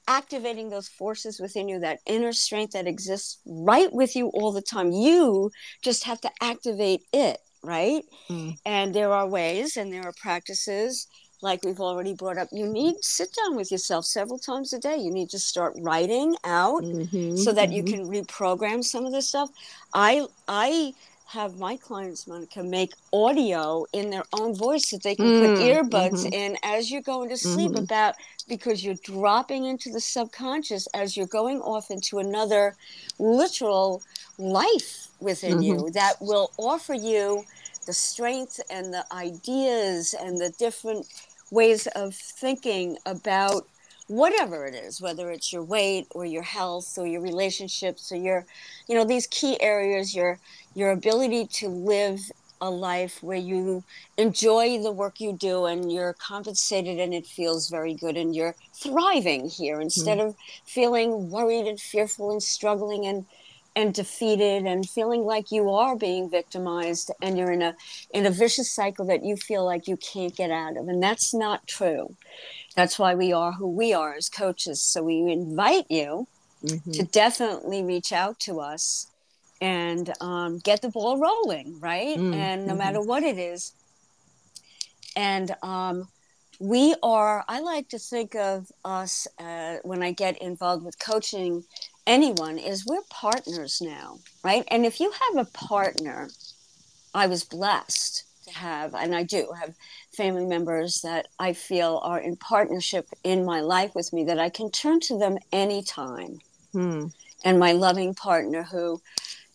activating 0.08 0.70
those 0.70 0.88
forces 0.88 1.40
within 1.40 1.68
you 1.68 1.78
that 1.80 2.00
inner 2.06 2.32
strength 2.32 2.72
that 2.72 2.86
exists 2.86 3.38
right 3.46 3.92
with 3.92 4.14
you 4.16 4.28
all 4.28 4.52
the 4.52 4.62
time 4.62 4.92
you 4.92 5.50
just 5.82 6.04
have 6.04 6.20
to 6.20 6.30
activate 6.40 7.02
it 7.12 7.38
right 7.62 8.04
Mm. 8.30 8.58
and 8.64 8.94
there 8.94 9.12
are 9.12 9.26
ways 9.28 9.76
and 9.76 9.92
there 9.92 10.02
are 10.06 10.12
practices 10.20 11.06
like 11.42 11.62
we've 11.64 11.80
already 11.80 12.14
brought 12.14 12.38
up 12.38 12.48
you 12.52 12.66
need 12.66 12.94
to 12.94 13.08
sit 13.08 13.28
down 13.34 13.56
with 13.56 13.70
yourself 13.70 14.04
several 14.04 14.38
times 14.38 14.72
a 14.72 14.78
day 14.78 14.96
you 14.96 15.10
need 15.10 15.28
to 15.30 15.38
start 15.38 15.74
writing 15.78 16.36
out 16.44 16.84
Mhm, 16.84 17.38
so 17.38 17.52
that 17.52 17.72
you 17.72 17.82
mhm. 17.82 17.86
can 17.86 18.00
reprogram 18.06 18.82
some 18.82 19.04
of 19.04 19.12
this 19.12 19.28
stuff. 19.28 19.50
I 19.92 20.26
I 20.48 20.94
have 21.28 21.56
my 21.56 21.76
clients, 21.76 22.26
Monica, 22.26 22.62
make 22.62 22.94
audio 23.12 23.86
in 23.92 24.10
their 24.10 24.24
own 24.32 24.54
voice 24.54 24.90
that 24.90 25.02
they 25.02 25.14
can 25.16 25.32
put 25.32 25.52
Mm, 25.52 25.60
earbuds 25.60 26.24
mhm. 26.24 26.32
in 26.32 26.56
as 26.62 26.90
you're 26.90 27.02
going 27.02 27.28
to 27.30 27.36
sleep 27.36 27.74
Mhm. 27.74 27.76
about 27.76 28.14
because 28.48 28.84
you're 28.84 28.94
dropping 29.02 29.64
into 29.64 29.90
the 29.90 30.00
subconscious 30.00 30.86
as 30.94 31.16
you're 31.16 31.26
going 31.26 31.60
off 31.60 31.90
into 31.90 32.18
another 32.18 32.76
literal 33.18 34.02
life 34.38 35.08
within 35.20 35.60
Mm-hmm. 35.60 35.62
you 35.62 35.90
that 35.94 36.14
will 36.20 36.52
offer 36.58 36.94
you 36.94 37.46
the 37.86 37.92
strength 37.92 38.60
and 38.70 38.92
the 38.92 39.04
ideas 39.12 40.14
and 40.18 40.40
the 40.40 40.50
different 40.58 41.06
ways 41.50 41.86
of 41.94 42.14
thinking 42.14 42.96
about 43.06 43.68
whatever 44.06 44.66
it 44.66 44.74
is 44.74 45.00
whether 45.00 45.30
it's 45.30 45.52
your 45.52 45.62
weight 45.62 46.06
or 46.10 46.26
your 46.26 46.42
health 46.42 46.98
or 46.98 47.06
your 47.06 47.22
relationships 47.22 48.12
or 48.12 48.16
your 48.16 48.44
you 48.86 48.94
know 48.94 49.04
these 49.04 49.26
key 49.28 49.60
areas 49.62 50.14
your 50.14 50.38
your 50.74 50.90
ability 50.90 51.46
to 51.46 51.68
live 51.68 52.20
a 52.60 52.70
life 52.70 53.22
where 53.22 53.38
you 53.38 53.82
enjoy 54.16 54.80
the 54.82 54.92
work 54.92 55.20
you 55.20 55.32
do 55.32 55.66
and 55.66 55.92
you're 55.92 56.14
compensated 56.14 56.98
and 56.98 57.12
it 57.12 57.26
feels 57.26 57.68
very 57.68 57.94
good 57.94 58.16
and 58.16 58.34
you're 58.34 58.54
thriving 58.72 59.48
here 59.48 59.80
instead 59.80 60.18
mm-hmm. 60.18 60.28
of 60.28 60.36
feeling 60.64 61.30
worried 61.30 61.66
and 61.66 61.80
fearful 61.80 62.30
and 62.30 62.42
struggling 62.42 63.06
and 63.06 63.26
and 63.76 63.92
defeated 63.92 64.66
and 64.66 64.88
feeling 64.88 65.24
like 65.24 65.50
you 65.50 65.68
are 65.70 65.96
being 65.96 66.30
victimized 66.30 67.10
and 67.20 67.36
you're 67.36 67.50
in 67.50 67.60
a 67.60 67.74
in 68.10 68.24
a 68.24 68.30
vicious 68.30 68.70
cycle 68.70 69.04
that 69.04 69.24
you 69.24 69.36
feel 69.36 69.64
like 69.64 69.88
you 69.88 69.96
can't 69.96 70.36
get 70.36 70.50
out 70.50 70.76
of. 70.76 70.86
And 70.86 71.02
that's 71.02 71.34
not 71.34 71.66
true 71.66 72.14
that's 72.76 72.98
why 72.98 73.14
we 73.14 73.32
are 73.32 73.52
who 73.52 73.68
we 73.68 73.92
are 73.94 74.14
as 74.14 74.28
coaches. 74.28 74.82
So 74.82 75.02
we 75.04 75.18
invite 75.30 75.86
you 75.90 76.28
Mhm. 76.62 76.92
to 76.92 77.04
definitely 77.04 77.82
reach 77.84 78.12
out 78.12 78.38
to 78.40 78.60
us 78.60 79.10
and 79.60 80.12
um, 80.20 80.58
get 80.58 80.82
the 80.82 80.90
ball 80.90 81.18
rolling 81.18 81.78
right? 81.80 82.20
Mm, 82.20 82.32
and 82.32 82.66
no 82.66 82.74
mhm. 82.74 82.76
matter 82.76 83.02
what 83.02 83.22
it 83.22 83.38
is. 83.38 83.74
And 85.16 85.54
um, 85.62 86.08
we 86.60 86.94
are 87.02 87.44
i 87.48 87.60
like 87.60 87.88
to 87.88 87.98
think 87.98 88.34
of 88.36 88.70
us 88.84 89.26
uh, 89.40 89.76
when 89.82 90.02
i 90.02 90.12
get 90.12 90.40
involved 90.40 90.84
with 90.84 90.98
coaching 91.00 91.64
anyone 92.06 92.58
is 92.58 92.86
we're 92.86 93.02
partners 93.10 93.80
now 93.82 94.20
right? 94.44 94.64
And 94.70 94.86
if 94.86 95.00
you 95.00 95.12
have 95.12 95.46
a 95.46 95.50
partner 95.50 96.28
i 97.14 97.26
was 97.26 97.44
blessed 97.44 98.24
to 98.44 98.52
have 98.52 98.94
and 98.94 99.14
i 99.14 99.22
do 99.22 99.48
have 99.60 99.74
family 100.16 100.44
members 100.44 101.00
that 101.02 101.28
i 101.38 101.52
feel 101.52 102.00
are 102.02 102.20
in 102.20 102.36
partnership 102.36 103.08
in 103.24 103.44
my 103.44 103.60
life 103.60 103.94
with 103.94 104.12
me 104.12 104.24
that 104.24 104.38
i 104.38 104.48
can 104.48 104.70
turn 104.70 105.00
to 105.00 105.18
them 105.18 105.38
anytime 105.52 106.38
Mm. 106.74 107.12
and 107.44 107.58
my 107.60 107.70
loving 107.72 108.14
partner 108.14 108.64
who 108.64 109.00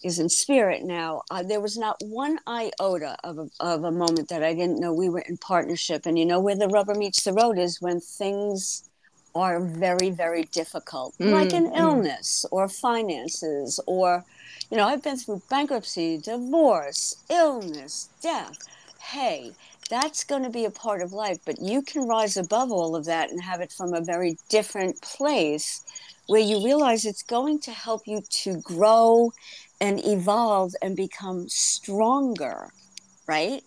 is 0.01 0.19
in 0.19 0.29
spirit 0.29 0.83
now 0.83 1.21
uh, 1.29 1.43
there 1.43 1.59
was 1.59 1.77
not 1.77 1.97
one 2.01 2.39
iota 2.47 3.17
of 3.25 3.37
a, 3.37 3.47
of 3.59 3.83
a 3.83 3.91
moment 3.91 4.29
that 4.29 4.43
i 4.43 4.53
didn't 4.53 4.79
know 4.79 4.93
we 4.93 5.09
were 5.09 5.25
in 5.27 5.37
partnership 5.37 6.05
and 6.05 6.17
you 6.17 6.25
know 6.25 6.39
where 6.39 6.55
the 6.55 6.69
rubber 6.69 6.95
meets 6.95 7.23
the 7.23 7.33
road 7.33 7.57
is 7.59 7.81
when 7.81 7.99
things 7.99 8.83
are 9.35 9.59
very 9.59 10.09
very 10.09 10.43
difficult 10.43 11.13
like 11.19 11.53
an 11.53 11.65
Mm, 11.67 11.73
mm. 11.73 11.77
illness 11.77 12.45
or 12.51 12.67
finances 12.69 13.79
or 13.85 14.23
you 14.71 14.77
know 14.77 14.87
i've 14.87 15.03
been 15.03 15.17
through 15.17 15.41
bankruptcy 15.49 16.17
divorce 16.17 17.17
illness 17.29 18.09
death 18.21 18.57
hey 19.11 19.51
that's 19.89 20.23
going 20.23 20.43
to 20.43 20.49
be 20.49 20.65
a 20.65 20.71
part 20.71 21.01
of 21.01 21.13
life 21.13 21.39
but 21.45 21.59
you 21.59 21.81
can 21.81 22.07
rise 22.07 22.37
above 22.37 22.71
all 22.71 22.95
of 22.95 23.05
that 23.05 23.31
and 23.31 23.41
have 23.41 23.61
it 23.61 23.71
from 23.71 23.93
a 23.93 24.01
very 24.01 24.37
different 24.49 25.01
place 25.01 25.81
where 26.27 26.41
you 26.41 26.63
realize 26.63 27.05
it's 27.05 27.23
going 27.23 27.59
to 27.59 27.71
help 27.71 28.07
you 28.07 28.21
to 28.29 28.61
grow 28.61 29.31
and 29.81 30.05
evolve 30.05 30.73
and 30.81 30.95
become 30.95 31.49
stronger 31.49 32.69
right? 33.27 33.63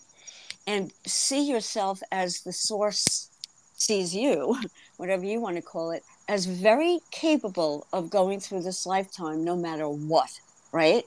And 0.67 0.93
see 1.07 1.49
yourself 1.49 2.03
as 2.11 2.41
the 2.41 2.53
source 2.53 3.31
sees 3.75 4.15
you 4.15 4.57
whatever 4.97 5.25
you 5.25 5.41
want 5.41 5.57
to 5.57 5.63
call 5.63 5.91
it 5.91 6.05
as 6.29 6.47
very 6.47 7.01
capable 7.11 7.87
of 7.93 8.11
going 8.11 8.39
through 8.39 8.63
this 8.63 8.87
lifetime 8.87 9.45
no 9.45 9.57
matter 9.57 9.89
what 9.89 10.31
right? 10.73 11.05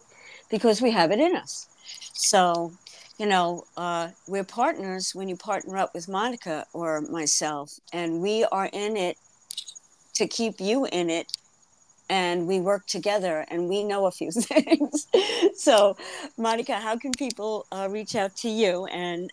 Because 0.49 0.81
we 0.81 0.91
have 0.91 1.11
it 1.11 1.19
in 1.19 1.35
us. 1.35 1.67
So 2.13 2.73
you 3.17 3.25
know, 3.25 3.65
uh, 3.77 4.09
we're 4.27 4.43
partners 4.43 5.15
when 5.15 5.29
you 5.29 5.35
partner 5.35 5.77
up 5.77 5.93
with 5.93 6.07
Monica 6.07 6.65
or 6.73 7.01
myself, 7.01 7.79
and 7.93 8.21
we 8.21 8.43
are 8.45 8.69
in 8.71 8.97
it 8.97 9.17
to 10.15 10.27
keep 10.27 10.59
you 10.59 10.85
in 10.85 11.09
it. 11.09 11.31
And 12.07 12.47
we 12.47 12.59
work 12.59 12.85
together 12.85 13.45
and 13.49 13.67
we 13.67 13.83
know 13.83 14.05
a 14.05 14.11
few 14.11 14.31
things. 14.31 15.07
so, 15.55 15.97
Monica, 16.37 16.75
how 16.75 16.97
can 16.97 17.11
people 17.11 17.65
uh, 17.71 17.87
reach 17.89 18.15
out 18.15 18.35
to 18.37 18.49
you 18.49 18.85
and 18.85 19.31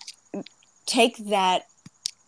take 0.86 1.18
that 1.28 1.66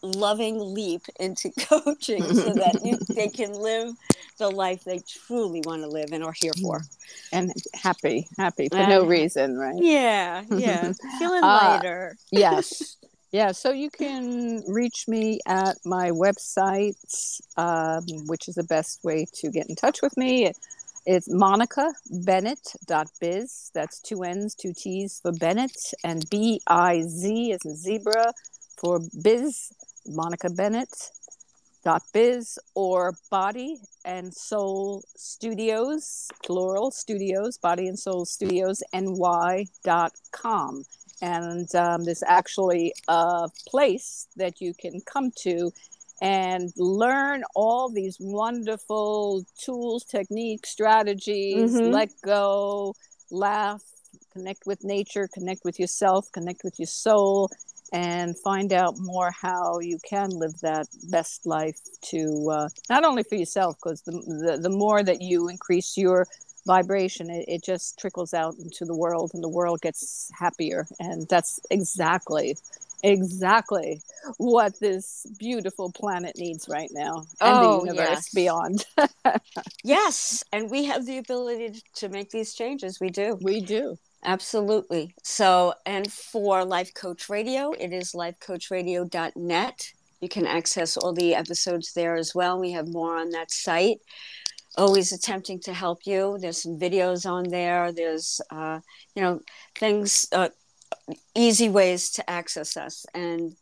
loving 0.04 0.74
leap 0.74 1.02
into 1.18 1.50
coaching 1.58 2.22
so 2.22 2.52
that 2.54 2.80
you, 2.84 2.98
they 3.14 3.28
can 3.28 3.52
live 3.52 3.94
the 4.38 4.48
life 4.48 4.84
they 4.84 5.00
truly 5.00 5.60
want 5.64 5.82
to 5.82 5.88
live 5.88 6.12
and 6.12 6.22
are 6.24 6.34
here 6.40 6.52
for. 6.62 6.82
And 7.32 7.52
happy, 7.74 8.28
happy 8.38 8.68
for 8.68 8.78
uh, 8.78 8.88
no 8.88 9.06
reason, 9.06 9.58
right? 9.58 9.74
Yeah, 9.76 10.44
yeah. 10.50 10.92
Feeling 11.18 11.42
uh, 11.42 11.46
lighter. 11.46 12.16
yes. 12.30 12.96
Yeah, 13.32 13.50
so 13.50 13.72
you 13.72 13.90
can 13.90 14.62
reach 14.68 15.08
me 15.08 15.40
at 15.44 15.78
my 15.84 16.10
website, 16.10 16.94
um, 17.56 18.04
which 18.26 18.46
is 18.46 18.54
the 18.54 18.62
best 18.62 19.02
way 19.02 19.26
to 19.34 19.50
get 19.50 19.68
in 19.68 19.74
touch 19.74 20.02
with 20.02 20.16
me. 20.16 20.52
It's 21.04 21.28
monicabennett.biz. 21.28 23.70
That's 23.74 24.00
two 24.00 24.22
N's, 24.22 24.54
two 24.54 24.72
T's 24.72 25.18
for 25.20 25.32
Bennett, 25.32 25.76
and 26.04 26.24
B 26.30 26.60
I 26.68 27.02
Z 27.02 27.50
is 27.50 27.58
in 27.64 27.74
zebra 27.74 28.32
for 28.76 29.00
biz 29.20 29.72
Monica 30.06 30.50
Bennett 30.50 31.10
dot 31.84 32.02
biz 32.12 32.58
or 32.74 33.14
body 33.30 33.78
and 34.04 34.32
soul 34.34 35.04
studios 35.16 36.28
plural 36.42 36.90
studios 36.90 37.58
body 37.58 37.88
and 37.88 37.98
soul 37.98 38.24
studios 38.24 38.82
ny 38.94 39.66
dot 39.84 40.12
com 40.32 40.82
and 41.20 41.72
um, 41.74 42.04
there's 42.04 42.22
actually 42.26 42.92
a 43.08 43.48
place 43.68 44.26
that 44.36 44.60
you 44.60 44.72
can 44.74 45.00
come 45.06 45.30
to 45.36 45.70
and 46.22 46.72
learn 46.76 47.42
all 47.54 47.90
these 47.90 48.16
wonderful 48.18 49.44
tools 49.58 50.04
techniques 50.04 50.70
strategies 50.70 51.74
mm-hmm. 51.74 51.92
let 51.92 52.08
go 52.24 52.94
laugh 53.30 53.82
connect 54.32 54.66
with 54.66 54.82
nature 54.84 55.28
connect 55.32 55.64
with 55.64 55.78
yourself 55.78 56.30
connect 56.32 56.62
with 56.64 56.78
your 56.78 56.86
soul 56.86 57.50
and 57.94 58.36
find 58.36 58.72
out 58.72 58.98
more 58.98 59.30
how 59.30 59.78
you 59.78 59.98
can 60.00 60.28
live 60.28 60.58
that 60.60 60.88
best 61.10 61.46
life 61.46 61.78
to 62.02 62.50
uh, 62.50 62.68
not 62.90 63.04
only 63.04 63.22
for 63.22 63.36
yourself 63.36 63.76
because 63.76 64.02
the, 64.02 64.10
the, 64.10 64.58
the 64.60 64.68
more 64.68 65.04
that 65.04 65.22
you 65.22 65.48
increase 65.48 65.96
your 65.96 66.26
vibration 66.66 67.30
it, 67.30 67.44
it 67.46 67.62
just 67.62 67.96
trickles 67.96 68.34
out 68.34 68.56
into 68.58 68.84
the 68.84 68.96
world 68.96 69.30
and 69.32 69.44
the 69.44 69.48
world 69.48 69.80
gets 69.80 70.28
happier. 70.36 70.86
And 70.98 71.28
that's 71.28 71.60
exactly 71.70 72.56
exactly 73.04 74.00
what 74.38 74.80
this 74.80 75.26
beautiful 75.38 75.92
planet 75.92 76.38
needs 76.38 76.70
right 76.70 76.88
now 76.90 77.18
and 77.18 77.26
oh, 77.42 77.80
the 77.80 77.92
universe 77.92 78.08
yes. 78.08 78.34
beyond. 78.34 78.84
Yes 79.84 80.42
and 80.52 80.70
we 80.70 80.86
have 80.86 81.04
the 81.06 81.18
ability 81.18 81.82
to 81.96 82.08
make 82.08 82.30
these 82.30 82.54
changes. 82.54 82.98
We 82.98 83.10
do. 83.10 83.38
We 83.40 83.60
do 83.60 83.98
Absolutely. 84.24 85.14
So, 85.22 85.74
and 85.84 86.10
for 86.10 86.64
Life 86.64 86.94
Coach 86.94 87.28
Radio, 87.28 87.72
it 87.72 87.92
is 87.92 88.12
lifecoachradio.net. 88.12 89.92
You 90.20 90.28
can 90.28 90.46
access 90.46 90.96
all 90.96 91.12
the 91.12 91.34
episodes 91.34 91.92
there 91.92 92.16
as 92.16 92.34
well. 92.34 92.58
We 92.58 92.72
have 92.72 92.88
more 92.88 93.18
on 93.18 93.30
that 93.30 93.50
site. 93.50 93.98
Always 94.78 95.12
attempting 95.12 95.60
to 95.60 95.74
help 95.74 96.06
you. 96.06 96.38
There's 96.40 96.62
some 96.62 96.78
videos 96.78 97.30
on 97.30 97.50
there. 97.50 97.92
There's, 97.92 98.40
uh, 98.50 98.80
you 99.14 99.22
know, 99.22 99.40
things, 99.78 100.26
uh, 100.32 100.48
easy 101.34 101.68
ways 101.68 102.10
to 102.12 102.28
access 102.30 102.76
us. 102.78 103.04
And 103.14 103.56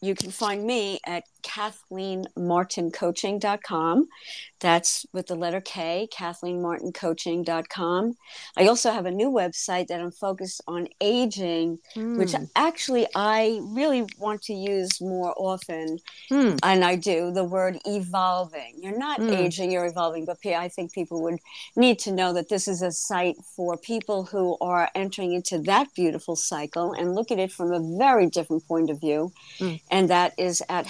you 0.00 0.14
can 0.14 0.30
find 0.30 0.64
me 0.64 1.00
at 1.06 1.24
KathleenMartinCoaching.com. 1.46 4.08
That's 4.60 5.04
with 5.12 5.26
the 5.26 5.34
letter 5.34 5.60
K, 5.60 6.08
KathleenMartinCoaching.com. 6.12 8.16
I 8.56 8.66
also 8.66 8.90
have 8.90 9.04
a 9.06 9.10
new 9.10 9.30
website 9.30 9.88
that 9.88 10.00
I'm 10.00 10.10
focused 10.10 10.62
on 10.66 10.88
aging, 11.00 11.78
mm. 11.94 12.18
which 12.18 12.34
actually 12.56 13.06
I 13.14 13.60
really 13.62 14.06
want 14.18 14.42
to 14.42 14.54
use 14.54 15.00
more 15.00 15.34
often. 15.36 15.98
Mm. 16.30 16.58
And 16.62 16.84
I 16.84 16.96
do 16.96 17.30
the 17.30 17.44
word 17.44 17.78
evolving. 17.84 18.78
You're 18.82 18.98
not 18.98 19.20
mm. 19.20 19.36
aging, 19.36 19.70
you're 19.70 19.86
evolving. 19.86 20.24
But 20.24 20.38
I 20.44 20.68
think 20.68 20.92
people 20.92 21.22
would 21.22 21.38
need 21.76 21.98
to 22.00 22.12
know 22.12 22.32
that 22.32 22.48
this 22.48 22.66
is 22.68 22.82
a 22.82 22.90
site 22.90 23.36
for 23.54 23.76
people 23.76 24.24
who 24.24 24.56
are 24.60 24.90
entering 24.94 25.32
into 25.32 25.58
that 25.60 25.94
beautiful 25.94 26.36
cycle 26.36 26.92
and 26.92 27.14
look 27.14 27.30
at 27.30 27.38
it 27.38 27.52
from 27.52 27.72
a 27.72 27.98
very 27.98 28.26
different 28.26 28.66
point 28.66 28.90
of 28.90 29.00
view. 29.00 29.32
Hmm. 29.58 29.74
And 29.90 30.10
that 30.10 30.34
is 30.38 30.62
at 30.68 30.86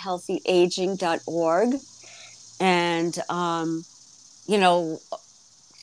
happyhealthyaging.org 0.00 1.74
and 2.60 3.18
um, 3.28 3.84
you 4.46 4.58
know 4.58 4.98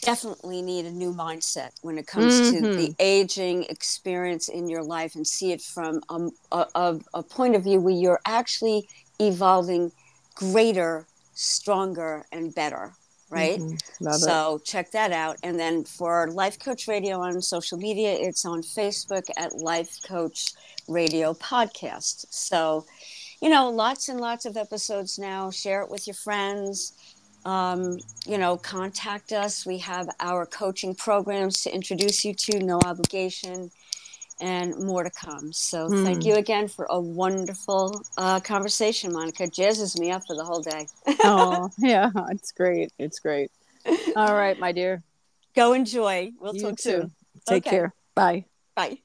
definitely 0.01 0.61
need 0.61 0.85
a 0.85 0.91
new 0.91 1.13
mindset 1.13 1.71
when 1.81 1.97
it 1.97 2.05
comes 2.05 2.33
mm-hmm. 2.33 2.63
to 2.63 2.75
the 2.75 2.95
aging 2.99 3.63
experience 3.63 4.47
in 4.47 4.69
your 4.69 4.83
life 4.83 5.15
and 5.15 5.25
see 5.25 5.51
it 5.51 5.61
from 5.61 6.01
a, 6.09 6.65
a, 6.75 6.99
a 7.15 7.23
point 7.23 7.55
of 7.55 7.63
view 7.63 7.79
where 7.79 7.93
you're 7.93 8.21
actually 8.25 8.87
evolving 9.19 9.91
greater 10.35 11.05
stronger 11.33 12.25
and 12.31 12.53
better 12.53 12.93
right 13.29 13.59
mm-hmm. 13.59 14.11
so 14.11 14.55
it. 14.55 14.65
check 14.65 14.91
that 14.91 15.11
out 15.11 15.35
and 15.43 15.59
then 15.59 15.83
for 15.83 16.29
life 16.31 16.57
coach 16.59 16.87
radio 16.87 17.19
on 17.19 17.41
social 17.41 17.77
media 17.77 18.13
it's 18.13 18.45
on 18.45 18.61
facebook 18.61 19.27
at 19.35 19.55
life 19.55 19.97
coach 20.07 20.53
radio 20.87 21.33
podcast 21.33 22.25
so 22.29 22.85
you 23.41 23.49
know, 23.49 23.69
lots 23.69 24.09
and 24.09 24.19
lots 24.19 24.45
of 24.45 24.57
episodes 24.57 25.19
now. 25.19 25.51
Share 25.51 25.81
it 25.81 25.89
with 25.89 26.07
your 26.07 26.15
friends. 26.15 26.93
Um, 27.45 27.99
you 28.25 28.37
know, 28.37 28.57
contact 28.57 29.31
us. 29.31 29.65
We 29.65 29.77
have 29.79 30.09
our 30.19 30.45
coaching 30.45 30.95
programs 30.95 31.61
to 31.63 31.73
introduce 31.73 32.25
you 32.25 32.33
to, 32.33 32.59
no 32.59 32.79
obligation, 32.83 33.71
and 34.41 34.77
more 34.79 35.03
to 35.03 35.09
come. 35.09 35.53
So 35.53 35.87
hmm. 35.87 36.03
thank 36.03 36.25
you 36.25 36.35
again 36.35 36.67
for 36.67 36.87
a 36.89 36.99
wonderful 36.99 38.01
uh, 38.17 38.39
conversation, 38.41 39.13
Monica. 39.13 39.43
Jazzes 39.43 39.99
me 39.99 40.11
up 40.11 40.23
for 40.27 40.35
the 40.35 40.43
whole 40.43 40.61
day. 40.61 40.87
oh, 41.23 41.69
yeah, 41.77 42.11
it's 42.31 42.51
great. 42.51 42.91
It's 42.99 43.19
great. 43.19 43.51
All 44.15 44.33
right, 44.33 44.59
my 44.59 44.71
dear. 44.71 45.03
Go 45.55 45.73
enjoy. 45.73 46.31
We'll 46.39 46.55
you 46.55 46.61
talk 46.61 46.77
too. 46.77 46.91
soon. 46.91 47.11
Take 47.47 47.65
okay. 47.65 47.77
care. 47.77 47.93
Bye. 48.13 48.45
Bye. 48.75 48.97